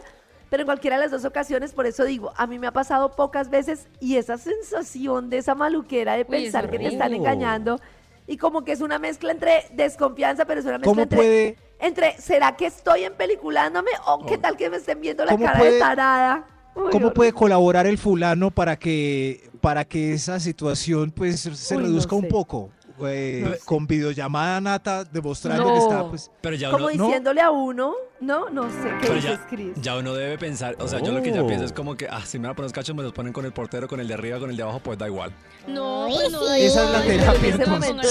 pero 0.51 0.61
en 0.61 0.67
cualquiera 0.67 0.97
de 0.97 1.01
las 1.01 1.11
dos 1.11 1.25
ocasiones, 1.25 1.73
por 1.73 1.87
eso 1.87 2.03
digo, 2.05 2.31
a 2.37 2.45
mí 2.45 2.59
me 2.59 2.67
ha 2.67 2.71
pasado 2.71 3.09
pocas 3.15 3.49
veces 3.49 3.87
y 3.99 4.17
esa 4.17 4.37
sensación 4.37 5.31
de 5.31 5.39
esa 5.39 5.55
maluquera 5.55 6.13
de 6.13 6.19
Uy, 6.19 6.25
pensar 6.43 6.69
que 6.69 6.77
te 6.77 6.85
están 6.89 7.11
engañando 7.15 7.79
y 8.27 8.37
como 8.37 8.63
que 8.63 8.73
es 8.73 8.81
una 8.81 8.99
mezcla 8.99 9.31
entre 9.31 9.65
desconfianza, 9.71 10.45
pero 10.45 10.59
es 10.59 10.65
una 10.67 10.77
mezcla 10.77 10.91
¿Cómo 10.91 11.01
entre, 11.01 11.17
puede- 11.17 11.57
entre, 11.79 12.21
¿será 12.21 12.55
que 12.55 12.67
estoy 12.67 13.03
empeliculándome 13.03 13.89
o 14.05 14.23
qué 14.27 14.37
tal 14.37 14.55
que 14.57 14.69
me 14.69 14.77
estén 14.77 15.01
viendo 15.01 15.25
la 15.25 15.31
¿Cómo 15.31 15.43
cara 15.43 15.57
de 15.57 15.65
puede- 15.65 15.79
tarada? 15.79 16.45
¿Cómo 16.91 17.13
puede 17.13 17.31
colaborar 17.31 17.87
el 17.87 17.97
fulano 17.97 18.51
para 18.51 18.77
que, 18.77 19.49
para 19.61 19.85
que 19.85 20.13
esa 20.13 20.39
situación 20.39 21.11
pues 21.11 21.39
se 21.39 21.75
Uy, 21.75 21.83
no 21.83 21.87
reduzca 21.87 22.15
un 22.15 22.27
poco? 22.27 22.69
Eh, 23.05 23.41
No. 23.45 23.55
Con 23.65 23.87
videollamada 23.87 24.61
Nata 24.61 25.03
demostrando 25.03 25.63
No. 25.65 25.73
que 25.73 25.79
está 25.79 26.07
pues... 26.09 26.31
Pero 26.41 26.55
ya 26.55 26.71
como 26.71 26.85
uno, 26.85 26.93
¿no? 26.95 27.05
diciéndole 27.05 27.41
a 27.41 27.51
uno, 27.51 27.93
no, 28.21 28.49
no 28.49 28.69
sé 28.69 28.77
qué 28.83 28.95
pero 29.01 29.13
dices, 29.15 29.31
ya, 29.31 29.47
Cris. 29.47 29.73
ya 29.81 29.97
uno 29.97 30.13
debe 30.13 30.37
pensar, 30.37 30.75
o 30.79 30.87
sea, 30.87 30.99
yo 30.99 31.11
lo 31.11 31.21
que 31.21 31.31
ya 31.31 31.43
Oh. 31.43 31.47
pienso 31.47 31.65
es 31.65 31.73
como 31.73 31.95
que, 31.97 32.07
ah, 32.09 32.21
si 32.25 32.39
me 32.39 32.43
van 32.47 32.53
a 32.53 32.55
poner 32.55 32.65
los 32.67 32.73
cachos, 32.73 32.95
me 32.95 33.03
los 33.03 33.11
ponen 33.13 33.33
con 33.33 33.45
el 33.45 33.51
portero, 33.51 33.87
con 33.87 33.99
el 33.99 34.07
de 34.07 34.13
arriba, 34.13 34.39
con 34.39 34.49
el 34.49 34.55
de 34.57 34.63
abajo, 34.63 34.79
pues 34.79 34.97
da 34.97 35.07
igual. 35.07 35.31
No, 35.67 36.07
pues 36.09 36.31
no. 36.31 36.53
Esa 36.53 36.85
es 36.85 36.91
la 36.91 37.01
terapia, 37.01 37.49
en 37.49 37.61
ese 37.61 37.69
momento 37.69 38.03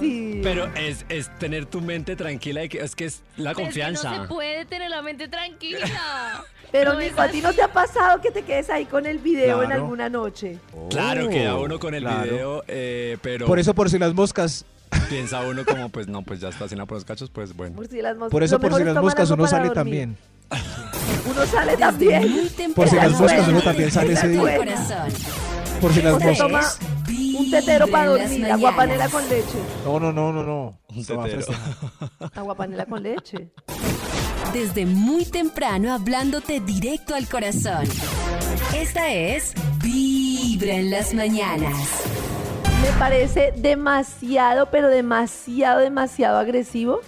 sí. 0.00 0.40
Pero 0.42 0.66
es, 0.76 1.04
es 1.08 1.30
tener 1.38 1.66
tu 1.66 1.80
mente 1.80 2.16
tranquila 2.16 2.64
y 2.64 2.68
que 2.68 2.78
es 2.78 2.94
que 2.94 3.06
es 3.06 3.22
la 3.36 3.36
Pero 3.36 3.48
es 3.50 3.56
que 3.56 3.62
confianza. 3.64 4.16
no 4.16 4.22
se 4.22 4.28
puede 4.28 4.64
tener 4.66 4.90
la 4.90 5.02
mente 5.02 5.28
tranquila. 5.28 5.78
Pero 6.70 6.92
No 6.92 7.00
Nico, 7.00 7.18
¿a 7.22 7.28
ti 7.28 7.40
no 7.40 7.54
te 7.54 7.62
ha 7.62 7.72
pasado 7.72 8.20
que 8.20 8.30
te 8.30 8.42
quedes 8.42 8.68
ahí 8.68 8.84
con 8.84 9.06
el 9.06 9.18
video 9.20 9.62
en 9.62 9.72
alguna 9.72 10.10
noche? 10.10 10.58
Claro, 10.90 11.26
queda 11.30 11.54
uno 11.56 11.78
con 11.78 11.94
el 11.94 12.02
Claro. 12.02 12.22
video, 12.30 12.64
eh, 12.68 13.16
pero 13.22 13.46
Por 13.46 13.58
eso, 13.58 13.72
por 13.78 13.90
si 13.90 13.98
las 14.00 14.12
moscas, 14.12 14.64
piensa 15.08 15.40
uno 15.42 15.64
como, 15.64 15.88
pues 15.88 16.08
no, 16.08 16.22
pues 16.22 16.40
ya 16.40 16.48
está 16.48 16.68
sin 16.68 16.78
la 16.78 16.86
por 16.86 16.96
los 16.96 17.04
cachos, 17.04 17.30
pues 17.30 17.54
bueno. 17.54 17.76
Por 17.76 17.86
si 17.86 18.02
las 18.02 18.16
moscas. 18.16 18.32
por 18.32 18.42
eso, 18.42 18.58
por 18.60 18.74
si 18.74 18.82
las 18.82 18.96
moscas 18.96 19.30
uno 19.30 19.46
sale 19.46 19.68
dormir. 19.68 19.74
también. 19.74 20.16
Uno 21.30 21.46
sale 21.46 21.76
también. 21.76 22.50
Por 22.74 22.88
si 22.88 22.96
las 22.96 23.12
moscas 23.12 23.46
uno 23.46 23.60
también 23.62 23.90
sale 23.92 24.14
ese 24.14 24.28
día. 24.28 24.58
Por 25.80 25.92
si 25.92 26.02
las 26.02 26.20
moscas. 26.20 26.78
un 27.38 27.50
tetero 27.52 27.86
para 27.86 28.06
dormir, 28.06 28.30
mañanas. 28.30 28.58
aguapanela 28.58 29.08
con 29.08 29.28
leche. 29.28 29.58
No, 29.84 30.00
no, 30.00 30.12
no, 30.12 30.32
no, 30.32 30.42
no. 30.42 30.80
Un 30.88 31.04
tetero. 31.04 31.28
festejar. 31.28 31.76
Aguapanela 32.34 32.84
con 32.86 33.00
leche. 33.00 33.52
Desde 34.52 34.86
muy 34.86 35.24
temprano 35.24 35.94
hablándote 35.94 36.58
directo 36.58 37.14
al 37.14 37.28
corazón. 37.28 37.84
Esta 38.74 39.12
es 39.12 39.52
Vibra 39.84 40.72
en 40.72 40.90
las 40.90 41.14
mañanas. 41.14 42.17
Me 42.82 42.90
parece 42.98 43.52
demasiado, 43.56 44.70
pero 44.70 44.88
demasiado, 44.88 45.80
demasiado 45.80 46.38
agresivo. 46.38 47.00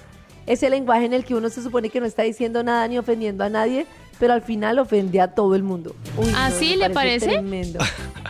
Ese 0.46 0.68
lenguaje 0.68 1.04
en 1.04 1.12
el 1.12 1.24
que 1.24 1.35
uno 1.35 1.48
se 1.48 1.62
supone 1.62 1.90
que 1.90 2.00
no 2.00 2.06
está 2.06 2.22
diciendo 2.22 2.62
nada 2.62 2.87
ni 2.88 2.98
ofendiendo 2.98 3.44
a 3.44 3.48
nadie, 3.48 3.87
pero 4.18 4.33
al 4.33 4.42
final 4.42 4.78
ofende 4.78 5.20
a 5.20 5.28
todo 5.28 5.54
el 5.54 5.62
mundo. 5.62 5.94
Uy, 6.16 6.33
¿Ah, 6.35 6.50
no, 6.50 6.76
¿Le 6.76 6.90
parece? 6.90 7.26
Tremendo. 7.26 7.78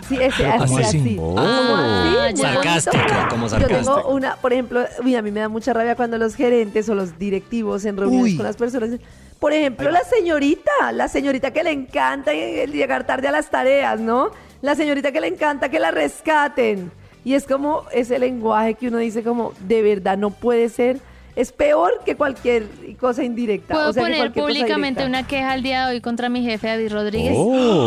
Sí, 0.08 0.16
ese, 0.20 0.44
¿Cómo 0.58 0.78
así, 0.78 0.82
así? 0.82 0.98
así. 0.98 1.16
Oh. 1.20 1.38
Así, 1.38 2.42
bonito. 2.42 3.28
como 3.30 3.48
Yo 3.48 3.66
tengo 3.66 4.08
una, 4.08 4.36
por 4.36 4.52
ejemplo, 4.52 4.84
uy, 5.02 5.14
a 5.16 5.22
mí 5.22 5.30
me 5.30 5.40
da 5.40 5.48
mucha 5.48 5.72
rabia 5.72 5.96
cuando 5.96 6.18
los 6.18 6.34
gerentes 6.34 6.88
o 6.88 6.94
los 6.94 7.18
directivos 7.18 7.84
en 7.84 7.96
reuniones 7.96 8.32
Uy. 8.32 8.36
con 8.36 8.46
las 8.46 8.56
personas. 8.56 8.90
Por 9.38 9.52
ejemplo, 9.52 9.90
la 9.90 10.04
señorita, 10.04 10.92
la 10.92 11.08
señorita 11.08 11.50
que 11.52 11.64
le 11.64 11.72
encanta 11.72 12.32
llegar 12.34 13.06
tarde 13.06 13.28
a 13.28 13.32
las 13.32 13.48
tareas, 13.48 13.98
¿no? 13.98 14.30
La 14.60 14.74
señorita 14.74 15.10
que 15.10 15.20
le 15.20 15.28
encanta 15.28 15.70
que 15.70 15.80
la 15.80 15.90
rescaten. 15.90 16.92
Y 17.24 17.34
es 17.34 17.44
como 17.46 17.84
ese 17.92 18.18
lenguaje 18.18 18.74
que 18.74 18.88
uno 18.88 18.98
dice 18.98 19.22
como, 19.22 19.52
de 19.60 19.82
verdad, 19.82 20.16
no 20.16 20.30
puede 20.30 20.68
ser. 20.68 20.98
Es 21.36 21.52
peor 21.52 21.92
que 22.04 22.16
cualquier 22.16 22.66
cosa 22.98 23.22
indirecta. 23.24 23.74
Puedo 23.74 23.90
o 23.90 23.92
sea, 23.92 24.04
que 24.04 24.10
poner 24.12 24.32
públicamente 24.32 25.04
una 25.06 25.26
queja 25.26 25.52
al 25.52 25.62
día 25.62 25.86
de 25.86 25.94
hoy 25.94 26.00
contra 26.00 26.28
mi 26.28 26.42
jefe 26.42 26.66
David 26.66 26.92
Rodríguez. 26.92 27.32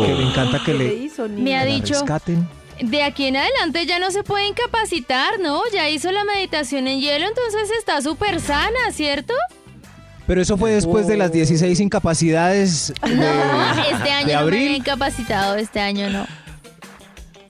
Que 0.06 0.14
le 0.14 0.22
encanta 0.30 0.58
que 0.64 0.72
¿Qué 0.72 0.78
le, 0.78 0.94
hizo, 0.94 1.28
Me 1.28 1.56
ha 1.56 1.64
dicho- 1.64 1.94
rescaten. 1.94 2.48
De 2.80 3.02
aquí 3.04 3.26
en 3.26 3.36
adelante 3.36 3.86
ya 3.86 4.00
no 4.00 4.10
se 4.10 4.24
puede 4.24 4.48
incapacitar, 4.48 5.38
¿no? 5.40 5.60
Ya 5.72 5.88
hizo 5.90 6.10
la 6.10 6.24
meditación 6.24 6.88
en 6.88 6.98
hielo, 7.00 7.26
entonces 7.26 7.70
está 7.78 8.02
súper 8.02 8.40
sana, 8.40 8.90
¿cierto? 8.92 9.32
Pero 10.26 10.40
eso 10.40 10.56
fue 10.56 10.72
después 10.72 11.06
de 11.06 11.16
las 11.16 11.30
16 11.30 11.78
incapacidades 11.80 12.92
de, 13.02 13.12
Este 13.92 14.10
año 14.10 14.26
de 14.26 14.32
no 14.34 14.38
me 14.38 14.38
había 14.38 14.38
abril. 14.40 14.74
incapacitado, 14.76 15.54
este 15.56 15.78
año 15.80 16.08
no. 16.10 16.26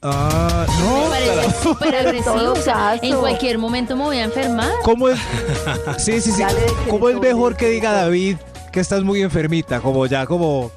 Ah, 0.06 0.66
Me 0.68 0.84
no. 0.84 1.08
parece 1.08 1.62
súper 1.62 1.96
agresivo. 1.96 2.52
o 2.52 2.56
sea, 2.56 2.98
en 3.00 3.16
cualquier 3.16 3.56
momento 3.58 3.96
me 3.96 4.04
voy 4.04 4.18
a 4.18 4.24
enfermar. 4.24 4.70
¿Cómo 4.82 5.08
es? 5.08 5.18
Sí, 5.98 6.20
sí, 6.20 6.30
sí. 6.32 6.42
¿Cómo 6.90 7.08
es 7.08 7.18
mejor 7.18 7.56
que 7.56 7.68
diga 7.70 7.92
David 7.92 8.36
que 8.70 8.80
estás 8.80 9.02
muy 9.02 9.22
enfermita? 9.22 9.80
Como 9.80 10.04
ya, 10.06 10.26
como 10.26 10.70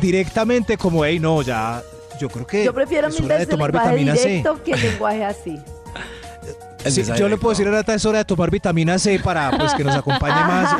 directamente, 0.00 0.76
como, 0.78 1.04
hey, 1.04 1.18
no, 1.20 1.42
ya. 1.42 1.82
Yo 2.18 2.28
creo 2.28 2.46
que 2.46 2.64
Yo 2.64 2.72
prefiero 2.72 3.08
es 3.08 3.14
mil 3.14 3.24
hora 3.24 3.34
de 3.34 3.38
veces 3.40 3.52
el 3.52 3.58
tomar 3.58 3.72
lenguaje 3.72 3.96
vitamina 3.96 4.16
C. 4.16 4.28
directo 4.28 4.62
que 4.64 4.72
el 4.72 4.82
lenguaje 4.82 5.24
así. 5.24 5.58
Sí, 6.90 7.02
yo 7.16 7.28
le 7.28 7.36
puedo 7.36 7.50
decir 7.50 7.68
a 7.68 7.70
Nata, 7.70 7.94
es 7.94 8.04
hora 8.04 8.18
de 8.18 8.24
tomar 8.24 8.50
vitamina 8.50 8.98
C 8.98 9.18
para 9.18 9.50
pues, 9.56 9.74
que 9.74 9.84
nos 9.84 9.94
acompañe 9.96 10.40
más. 10.44 10.74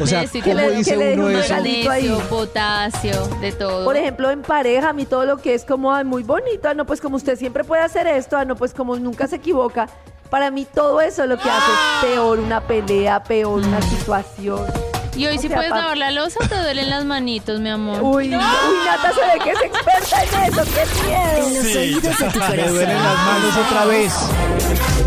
O, 0.00 0.04
o 0.04 0.06
sea, 0.06 0.26
Sí, 0.32 0.40
que 0.40 0.50
¿cómo 0.52 0.62
le- 0.62 0.70
que 0.70 0.76
dice 0.76 0.96
uno 1.14 1.26
un 1.26 1.32
eso? 1.36 1.54
Magnesio, 1.54 2.18
potasio, 2.28 3.26
de 3.40 3.52
todo. 3.52 3.84
Por 3.84 3.96
ejemplo, 3.96 4.30
en 4.30 4.42
pareja, 4.42 4.90
a 4.90 4.92
mí 4.92 5.06
todo 5.06 5.24
lo 5.24 5.38
que 5.38 5.54
es 5.54 5.64
como 5.64 5.92
ay, 5.92 6.04
muy 6.04 6.22
bonito, 6.22 6.68
ah, 6.68 6.74
no, 6.74 6.84
pues 6.86 7.00
como 7.00 7.16
usted 7.16 7.38
siempre 7.38 7.64
puede 7.64 7.82
hacer 7.82 8.06
esto, 8.06 8.36
ah, 8.36 8.44
no, 8.44 8.56
pues 8.56 8.72
como 8.74 8.96
nunca 8.96 9.26
se 9.26 9.36
equivoca. 9.36 9.88
Para 10.30 10.50
mí 10.50 10.66
todo 10.66 11.00
eso 11.00 11.26
lo 11.26 11.36
que 11.38 11.48
hace 11.48 11.72
es 11.72 12.10
peor 12.12 12.38
una 12.38 12.60
pelea, 12.60 13.22
peor 13.22 13.60
una 13.60 13.80
situación. 13.80 14.60
¿Y 15.18 15.26
hoy 15.26 15.36
o 15.36 15.40
sí 15.40 15.48
sea, 15.48 15.56
puedes 15.56 15.70
pa- 15.72 15.78
lavar 15.80 15.96
la 15.98 16.10
losa 16.12 16.38
te 16.48 16.54
duelen 16.54 16.90
las 16.90 17.04
manitos, 17.04 17.60
mi 17.60 17.68
amor? 17.70 18.00
Uy, 18.02 18.26
uy, 18.26 18.30
Nata 18.30 19.12
se 19.14 19.20
ve 19.20 19.44
que 19.44 19.50
es 19.50 19.62
experta 19.62 20.46
en 20.46 20.52
eso, 20.52 20.62
qué 20.74 20.82
En 20.82 21.48
miedo. 21.48 21.62
los 21.64 21.76
oídos 21.76 22.02
de 22.02 22.10
tu 22.10 22.38
Me 22.38 22.46
corazón. 22.46 22.74
duelen 22.74 23.02
las 23.02 23.16
manos 23.16 23.56
otra 23.66 23.84
vez. 23.86 24.12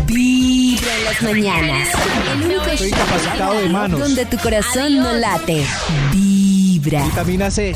Vibra 0.06 0.94
en 0.96 1.04
las 1.04 1.22
mañanas. 1.22 1.88
El 2.34 2.42
único 2.44 2.60
Estoy 2.62 2.76
show 2.76 2.86
incapacitado 2.88 3.54
de 3.54 3.68
manos. 3.68 4.00
donde 4.00 4.26
tu 4.26 4.36
corazón 4.38 4.96
no 4.98 5.12
late. 5.14 5.64
Vibra. 6.12 7.04
Vitamina 7.04 7.50
C. 7.50 7.74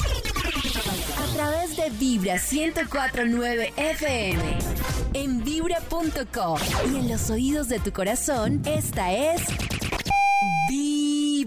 A 1.18 1.34
través 1.36 1.76
de 1.76 1.90
Vibra 1.98 2.34
1049 2.34 3.72
FM. 3.76 4.42
En 5.14 5.42
vibra.com. 5.42 6.58
Y 6.92 6.96
en 6.98 7.08
los 7.08 7.30
oídos 7.30 7.68
de 7.68 7.78
tu 7.78 7.92
corazón, 7.92 8.60
esta 8.66 9.12
es. 9.12 9.40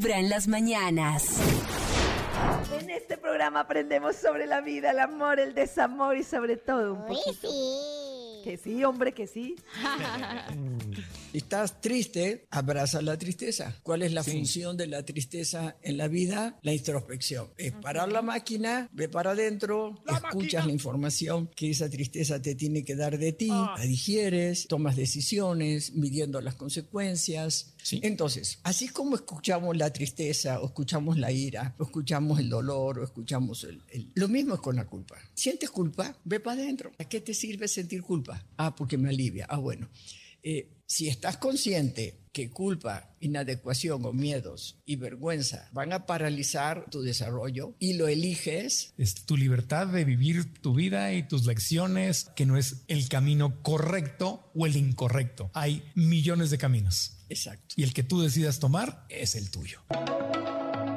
Vibra 0.10 0.22
en 0.22 0.30
las 0.30 0.48
mañanas. 0.48 1.39
En 2.82 2.89
este 2.89 3.15
programa 3.15 3.60
aprendemos 3.60 4.15
sobre 4.15 4.48
la 4.48 4.60
vida, 4.60 4.89
el 4.89 4.98
amor, 4.98 5.39
el 5.39 5.54
desamor 5.54 6.17
y 6.17 6.24
sobre 6.24 6.58
todo 6.58 6.95
un 6.95 7.06
poquito. 7.06 7.48
Que 8.43 8.58
sí, 8.58 8.84
hombre, 8.84 9.13
que 9.13 9.28
sí. 9.28 9.56
Estás 11.32 11.80
triste, 11.80 12.48
abraza 12.50 13.04
la 13.04 13.15
tristeza. 13.15 13.76
¿Cuál 13.84 14.02
es 14.02 14.13
la 14.13 14.24
función 14.24 14.76
de 14.78 14.88
la 14.88 15.06
tristeza 15.06 15.78
en 15.84 15.98
la 15.98 16.08
vida? 16.08 16.58
La 16.63 16.74
introspección. 16.74 17.50
Es 17.56 17.72
parar 17.74 18.12
la 18.12 18.24
máquina, 18.24 18.89
ve 18.92 19.10
para 19.10 19.32
adentro, 19.32 20.02
escuchas 20.08 20.65
la 20.65 20.72
información 20.74 21.48
que 21.56 21.70
esa 21.70 21.88
tristeza 21.88 22.42
te 22.42 22.56
tiene 22.56 22.84
que 22.84 22.96
dar 22.96 23.20
de 23.20 23.32
ti, 23.34 23.48
la 23.50 23.78
digieres, 23.86 24.65
tomas 24.68 24.96
decisiones, 24.96 25.94
midiendo 25.94 26.42
las 26.42 26.56
consecuencias. 26.56 27.76
Entonces, 28.02 28.60
así 28.63 28.88
como 28.88 29.15
escuchamos 29.15 29.78
la 29.78 29.94
tristeza, 29.94 30.60
o 30.60 30.65
escuchamos 30.65 31.20
la 31.20 31.32
ira, 31.32 31.76
o 31.78 31.84
escuchamos 31.84 32.39
el 32.39 32.50
dolor, 32.50 32.98
o 33.00 33.04
escuchamos 33.04 33.63
el, 33.65 33.84
el- 33.89 34.12
Lo 34.15 34.28
mismo 34.30 34.56
es 34.56 34.62
con 34.62 34.76
la 34.76 34.88
culpa. 34.88 35.15
¿Sientes 35.36 35.70
culpa? 35.70 36.18
Ve 36.24 36.39
para 36.39 36.60
adentro. 36.60 36.92
¿A 36.98 37.04
qué 37.06 37.22
te 37.22 37.36
sirve 37.36 37.68
sentir 37.68 38.02
culpa? 38.02 38.44
Ah, 38.58 38.76
porque 38.76 38.98
me 38.98 39.10
alivia. 39.10 39.46
Ah, 39.48 39.58
bueno. 39.58 39.89
Eh, 40.42 40.70
si 40.89 41.08
estás 41.08 41.38
consciente 41.38 42.19
que 42.34 42.49
culpa, 42.49 43.13
inadecuación 43.19 44.04
o 44.06 44.12
miedos 44.12 44.82
y 44.86 44.95
vergüenza 44.95 45.69
van 45.71 45.93
a 45.93 46.08
paralizar 46.08 46.89
tu 46.89 47.04
desarrollo 47.04 47.75
y 47.78 47.93
lo 47.93 48.08
eliges, 48.08 48.95
es 48.97 49.25
tu 49.25 49.38
libertad 49.38 49.86
de 49.86 50.04
vivir 50.04 50.52
tu 50.62 50.73
vida 50.73 51.13
y 51.13 51.28
tus 51.28 51.45
lecciones, 51.45 52.32
que 52.36 52.47
no 52.47 52.58
es 52.58 52.86
el 52.88 53.08
camino 53.08 53.62
correcto 53.62 54.52
o 54.56 54.65
el 54.65 54.78
incorrecto. 54.78 55.52
Hay 55.54 55.84
millones 55.93 56.49
de 56.49 56.58
caminos. 56.58 57.23
exacto. 57.30 57.75
Y 57.78 57.84
el 57.84 57.93
que 57.93 58.02
tú 58.02 58.19
decidas 58.19 58.60
tomar 58.60 59.06
es 59.10 59.36
el 59.36 59.52
tuyo. 59.52 59.82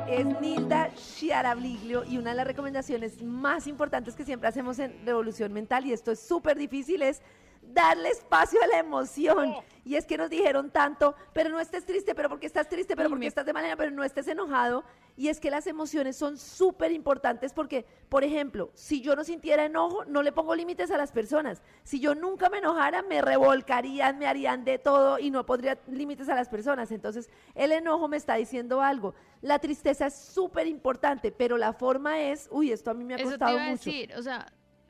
Es 0.09 0.24
Nilda 0.40 0.90
Chiarabliglio 0.94 2.05
y 2.05 2.16
una 2.16 2.31
de 2.31 2.37
las 2.37 2.46
recomendaciones 2.46 3.22
más 3.22 3.66
importantes 3.66 4.14
que 4.14 4.24
siempre 4.24 4.48
hacemos 4.48 4.78
en 4.78 5.05
Revolución 5.05 5.52
Mental, 5.52 5.85
y 5.85 5.92
esto 5.92 6.12
es 6.12 6.20
súper 6.20 6.57
difícil, 6.57 7.02
es 7.02 7.20
darle 7.62 8.09
espacio 8.11 8.61
a 8.62 8.66
la 8.66 8.79
emoción. 8.79 9.55
Y 9.85 9.96
es 9.96 10.07
que 10.07 10.16
nos 10.16 10.31
dijeron 10.31 10.70
tanto, 10.70 11.14
pero 11.33 11.51
no 11.51 11.59
estés 11.59 11.85
triste, 11.85 12.14
pero 12.14 12.29
porque 12.29 12.46
estás 12.46 12.68
triste, 12.68 12.94
pero 12.94 13.09
porque 13.09 13.27
estás 13.27 13.44
de 13.46 13.53
manera, 13.53 13.77
pero 13.77 13.90
no 13.90 14.05
estés 14.05 14.29
enojado. 14.29 14.85
Y 15.16 15.29
es 15.29 15.40
que 15.40 15.51
las 15.51 15.66
emociones 15.66 16.16
son 16.16 16.38
súper 16.38 16.92
importantes 16.92 17.53
porque, 17.53 17.85
por 18.09 18.22
ejemplo, 18.25 18.70
si 18.75 19.01
yo 19.01 19.16
no 19.16 19.25
sintiera 19.25 19.64
enojo, 19.64 20.05
no 20.05 20.22
le 20.22 20.33
pongo 20.33 20.55
límites 20.55 20.90
a 20.90 20.96
las 20.96 21.11
personas. 21.12 21.62
Si 21.83 21.98
yo 21.98 22.14
nunca 22.14 22.48
me 22.48 22.59
enojara, 22.59 23.03
me 23.03 23.20
revolcarían, 23.22 24.18
me 24.18 24.27
harían 24.27 24.64
de 24.64 24.79
todo 24.79 25.18
y 25.18 25.31
no 25.31 25.44
pondría 25.44 25.79
límites 25.88 26.29
a 26.29 26.35
las 26.35 26.48
personas. 26.48 26.92
Entonces, 26.92 27.29
el 27.55 27.72
enojo 27.72 28.07
me 28.09 28.16
está 28.16 28.37
diciendo 28.37 28.83
algo. 28.83 29.14
La 29.40 29.59
tristeza 29.59 30.07
es 30.07 30.14
súper 30.14 30.66
importante, 30.68 31.33
pero 31.33 31.59
la 31.59 31.72
forma 31.72 32.20
es, 32.22 32.48
uy, 32.53 32.70
esto 32.70 32.90
a 32.90 32.94
mí 32.94 33.05
me 33.05 33.14
ha 33.14 33.16
Eso 33.16 33.27
te 33.27 33.31
costado 33.33 33.53
iba 33.55 33.66
a 33.66 33.70
mucho. 33.70 33.90
decir, 33.90 34.14
o 34.16 34.22
sea, 34.22 34.46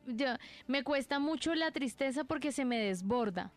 yo- 0.06 0.34
me 0.66 0.82
cuesta 0.84 1.18
mucho 1.18 1.54
la 1.54 1.70
tristeza 1.70 2.24
porque 2.24 2.52
se 2.52 2.64
me 2.64 2.78
desborda. 2.78 3.50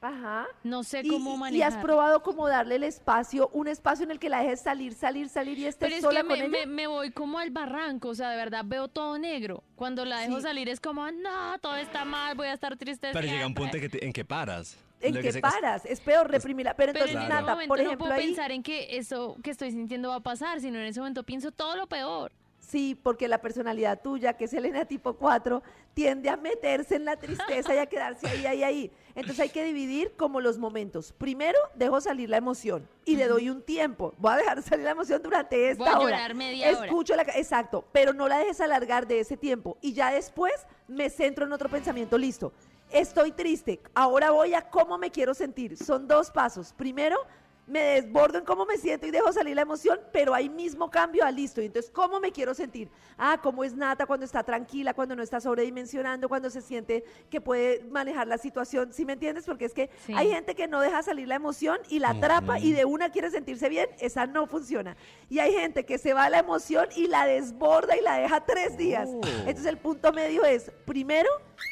Ajá. 0.00 0.46
No 0.62 0.82
sé 0.84 1.02
cómo 1.08 1.34
y- 1.34 1.38
manejar. 1.38 1.54
Y 1.56 1.62
has 1.76 1.82
probado 1.82 2.22
como 2.22 2.46
darle 2.46 2.74
el 2.76 2.82
espacio, 2.82 3.48
un 3.54 3.68
espacio 3.68 4.04
en 4.04 4.10
el 4.10 4.18
que 4.18 4.28
la 4.28 4.42
dejes 4.42 4.60
salir, 4.60 4.92
salir, 4.92 5.30
salir 5.30 5.58
y 5.58 5.64
estés 5.64 5.86
Pero 5.88 5.96
es 5.96 6.02
sola 6.02 6.20
que 6.20 6.28
con 6.28 6.38
me, 6.38 6.44
ella. 6.44 6.50
me- 6.50 6.66
me 6.66 6.86
voy 6.86 7.10
como 7.10 7.38
al 7.38 7.50
barranco, 7.50 8.08
o 8.10 8.14
sea, 8.14 8.28
de 8.28 8.36
verdad 8.36 8.64
veo 8.66 8.88
todo 8.88 9.16
negro. 9.18 9.64
Cuando 9.76 10.04
la 10.04 10.18
dejo 10.20 10.36
Sí. 10.36 10.42
salir 10.42 10.68
es 10.68 10.78
como, 10.78 11.10
no, 11.10 11.58
todo 11.60 11.76
está 11.76 12.04
mal, 12.04 12.36
voy 12.36 12.48
a 12.48 12.52
estar 12.52 12.76
triste 12.76 13.08
Pero 13.14 13.22
llega 13.26 13.46
un 13.46 13.54
siempre". 13.54 13.62
punto 13.62 13.76
en 13.78 13.82
que, 13.82 13.88
te- 13.88 14.04
en 14.06 14.12
que 14.12 14.24
paras. 14.26 14.76
¿En 15.00 15.32
se- 15.32 15.40
paras? 15.40 15.84
Es 15.86 16.00
peor 16.00 16.30
reprimirla. 16.30 16.74
Pero 16.74 16.92
Pero 16.92 17.06
entonces, 17.06 17.16
en 17.16 17.32
ese 17.32 17.40
Nata, 17.42 17.52
momento 17.52 17.68
por 17.68 17.78
no 17.78 17.84
ejemplo, 17.84 18.06
puedo 18.06 18.18
ahí, 18.18 18.26
pensar 18.26 18.52
en 18.52 18.62
que 18.62 18.96
eso 18.98 19.36
que 19.42 19.50
estoy 19.50 19.70
sintiendo 19.70 20.10
va 20.10 20.16
a 20.16 20.20
pasar, 20.20 20.60
sino 20.60 20.78
en 20.78 20.84
ese 20.86 21.00
momento 21.00 21.22
pienso 21.22 21.50
todo 21.50 21.76
lo 21.76 21.86
peor. 21.86 22.30
Sí, 22.66 22.98
porque 23.00 23.28
la 23.28 23.40
personalidad 23.40 24.00
tuya, 24.02 24.34
que 24.34 24.44
es 24.44 24.52
Elena 24.52 24.84
tipo 24.84 25.14
4, 25.14 25.62
tiende 25.94 26.28
a 26.28 26.36
meterse 26.36 26.96
en 26.96 27.04
la 27.04 27.16
tristeza 27.16 27.74
y 27.74 27.78
a 27.78 27.86
quedarse 27.86 28.26
ahí, 28.26 28.46
ahí, 28.46 28.62
ahí. 28.62 28.92
Entonces 29.14 29.40
hay 29.40 29.48
que 29.50 29.64
dividir 29.64 30.12
como 30.16 30.40
los 30.40 30.58
momentos. 30.58 31.12
Primero, 31.12 31.58
dejo 31.74 32.00
salir 32.00 32.28
la 32.28 32.36
emoción 32.38 32.88
y 33.04 33.16
le 33.16 33.28
doy 33.28 33.48
un 33.50 33.62
tiempo. 33.62 34.12
Voy 34.18 34.32
a 34.32 34.36
dejar 34.36 34.62
salir 34.62 34.84
la 34.84 34.90
emoción 34.92 35.22
durante 35.22 35.70
esta 35.70 35.84
Voy 35.84 36.12
a 36.12 36.16
hora. 36.18 36.34
media 36.34 36.76
hora. 36.76 36.86
Escucho 36.86 37.14
la... 37.14 37.22
Exacto, 37.22 37.84
pero 37.92 38.12
no 38.12 38.26
la 38.28 38.38
dejes 38.38 38.60
alargar 38.60 39.06
de 39.06 39.20
ese 39.20 39.36
tiempo. 39.36 39.78
Y 39.80 39.92
ya 39.92 40.10
después 40.10 40.52
me 40.88 41.10
centro 41.10 41.46
en 41.46 41.52
otro 41.52 41.68
pensamiento. 41.68 42.18
Listo. 42.18 42.52
Estoy 42.90 43.32
triste. 43.32 43.80
Ahora 43.94 44.30
voy 44.30 44.54
a 44.54 44.62
cómo 44.62 44.98
me 44.98 45.10
quiero 45.10 45.34
sentir. 45.34 45.76
Son 45.76 46.06
dos 46.06 46.30
pasos. 46.30 46.72
Primero, 46.72 47.18
me 47.66 47.80
desbordo 48.00 48.38
en 48.38 48.44
cómo 48.44 48.66
me 48.66 48.76
siento 48.76 49.06
y 49.06 49.10
dejo 49.10 49.32
salir 49.32 49.56
la 49.56 49.62
emoción, 49.62 49.98
pero 50.12 50.34
ahí 50.34 50.48
mismo 50.48 50.90
cambio 50.90 51.24
a 51.24 51.30
listo. 51.30 51.62
Y 51.62 51.66
entonces, 51.66 51.90
¿cómo 51.90 52.20
me 52.20 52.30
quiero 52.30 52.52
sentir? 52.54 52.90
Ah, 53.16 53.40
cómo 53.42 53.64
es 53.64 53.74
Nata 53.74 54.06
cuando 54.06 54.26
está 54.26 54.42
tranquila, 54.42 54.92
cuando 54.92 55.16
no 55.16 55.22
está 55.22 55.40
sobredimensionando, 55.40 56.28
cuando 56.28 56.50
se 56.50 56.60
siente 56.60 57.04
que 57.30 57.40
puede 57.40 57.84
manejar 57.84 58.26
la 58.28 58.38
situación. 58.38 58.92
¿Sí 58.92 59.04
me 59.04 59.14
entiendes? 59.14 59.46
Porque 59.46 59.64
es 59.64 59.72
que 59.74 59.88
Sí. 60.06 60.12
hay 60.14 60.30
gente 60.30 60.54
que 60.54 60.68
no 60.68 60.80
deja 60.80 61.02
salir 61.02 61.26
la 61.28 61.36
emoción 61.36 61.78
y 61.88 61.98
la 62.00 62.10
atrapa 62.10 62.58
y 62.58 62.72
de 62.72 62.84
una 62.84 63.10
quiere 63.10 63.30
sentirse 63.30 63.68
bien. 63.68 63.88
Esa 63.98 64.26
no 64.26 64.46
funciona. 64.46 64.96
Y 65.30 65.38
hay 65.38 65.52
gente 65.54 65.86
que 65.86 65.96
se 65.98 66.12
va 66.12 66.24
a 66.24 66.30
la 66.30 66.38
emoción 66.40 66.88
y 66.96 67.06
la 67.06 67.26
desborda 67.26 67.96
y 67.96 68.02
la 68.02 68.18
deja 68.18 68.44
tres 68.44 68.76
días. 68.76 69.08
Entonces, 69.38 69.66
el 69.66 69.78
punto 69.78 70.12
medio 70.12 70.44
es, 70.44 70.70
primero, 70.84 71.30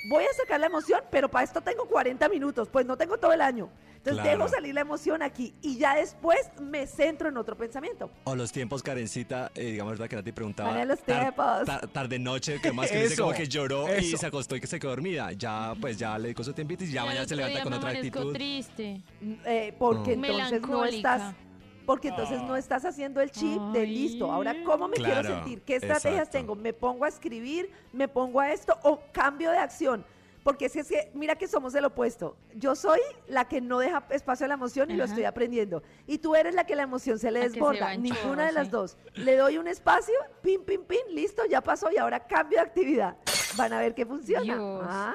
voy 0.08 0.24
a 0.24 0.32
sacar 0.34 0.60
la 0.60 0.66
emoción, 0.66 1.00
pero 1.10 1.28
para 1.30 1.44
esto 1.44 1.60
tengo 1.60 1.84
40 1.86 2.28
minutos, 2.28 2.68
pues 2.68 2.86
no 2.86 2.96
tengo 2.96 3.18
todo 3.18 3.32
el 3.32 3.40
año. 3.40 3.68
Entonces 3.96 4.20
Claro. 4.20 4.38
dejo 4.38 4.48
salir 4.50 4.74
la 4.74 4.80
emoción 4.80 5.22
aquí 5.22 5.54
y 5.62 5.78
ya 5.78 5.94
después 5.94 6.50
me 6.60 6.88
centro 6.88 7.28
en 7.28 7.36
otro 7.36 7.56
pensamiento. 7.56 8.10
O 8.24 8.34
los 8.34 8.50
tiempos, 8.50 8.82
Karencita, 8.82 9.52
eh, 9.54 9.66
digamos, 9.66 9.92
verdad 9.92 10.08
que 10.08 10.16
Nati 10.16 10.32
preguntaba. 10.32 10.70
Maneja 10.70 10.86
los 10.86 11.00
tar- 11.04 11.20
tiempos. 11.20 11.64
tar- 11.66 11.86
tarde 11.86 12.18
noche, 12.18 12.60
que 12.60 12.72
más 12.72 12.90
que 12.90 13.00
dice 13.04 13.16
como 13.16 13.32
que 13.32 13.46
lloró 13.46 13.86
y 13.94 14.06
eso. 14.08 14.16
se 14.16 14.26
acostó 14.26 14.56
y 14.56 14.60
que 14.60 14.66
se 14.66 14.80
quedó 14.80 14.90
dormida. 14.90 15.30
Ya, 15.32 15.74
pues 15.80 15.98
ya 15.98 16.18
le 16.18 16.24
dedicó 16.24 16.42
su 16.42 16.52
tiempito 16.52 16.82
y 16.82 16.90
ya 16.90 17.04
mañana 17.04 17.28
se 17.28 17.36
levanta 17.36 17.62
con 17.62 17.72
otra 17.74 17.90
actitud. 17.90 18.32
triste. 18.32 19.02
Eh, 19.44 19.72
porque 19.78 20.16
Mm. 20.16 20.24
entonces 20.24 20.62
no 20.62 20.84
estás 20.84 21.34
porque 21.86 22.08
entonces 22.08 22.40
no 22.42 22.56
estás 22.56 22.84
haciendo 22.84 23.20
el 23.20 23.30
chip 23.30 23.60
de 23.72 23.86
listo. 23.86 24.30
Ahora, 24.30 24.54
¿cómo 24.64 24.88
me 24.88 24.96
quiero 24.96 25.22
sentir? 25.22 25.62
¿Qué 25.62 25.76
estrategias 25.76 26.28
exacto. 26.28 26.38
tengo? 26.38 26.54
¿Me 26.54 26.72
pongo 26.72 27.04
a 27.04 27.08
escribir? 27.08 27.70
¿Me 27.92 28.08
pongo 28.08 28.40
a 28.40 28.52
esto? 28.52 28.78
¿O 28.82 29.00
cambio 29.12 29.50
de 29.50 29.58
acción? 29.58 30.04
Porque 30.44 30.68
si 30.68 30.80
es 30.80 30.88
que, 30.88 31.08
mira 31.14 31.36
que 31.36 31.46
somos 31.46 31.72
el 31.76 31.84
opuesto. 31.84 32.36
Yo 32.56 32.74
soy 32.74 32.98
la 33.28 33.44
que 33.46 33.60
no 33.60 33.78
deja 33.78 34.04
espacio 34.10 34.44
a 34.46 34.48
la 34.48 34.54
emoción 34.54 34.90
y 34.90 34.94
lo 34.94 35.04
Ajá. 35.04 35.12
estoy 35.12 35.24
aprendiendo. 35.24 35.84
Y 36.08 36.18
tú 36.18 36.34
eres 36.34 36.54
la 36.56 36.64
que 36.64 36.74
la 36.74 36.82
emoción 36.82 37.18
se 37.20 37.30
le 37.30 37.38
La 37.38 37.44
que 37.44 37.50
se 37.50 37.54
desborda. 37.54 37.84
va 37.86 37.94
en 37.94 38.02
Ninguna 38.02 38.22
chorro, 38.22 38.42
de 38.46 38.52
las 38.52 38.66
sí. 38.66 38.70
dos. 38.72 38.96
Le 39.14 39.36
doy 39.36 39.58
un 39.58 39.68
espacio, 39.68 40.14
pim, 40.42 40.64
pim, 40.64 40.82
pim, 40.82 40.98
listo, 41.10 41.42
ya 41.48 41.60
pasó 41.60 41.92
y 41.92 41.96
ahora 41.98 42.26
cambio 42.26 42.58
de 42.58 42.64
actividad. 42.64 43.16
Van 43.56 43.72
a 43.72 43.78
ver 43.78 43.94
que 43.94 44.04
funciona. 44.04 44.42
Dios. 44.42 44.82
Ah. 44.84 45.14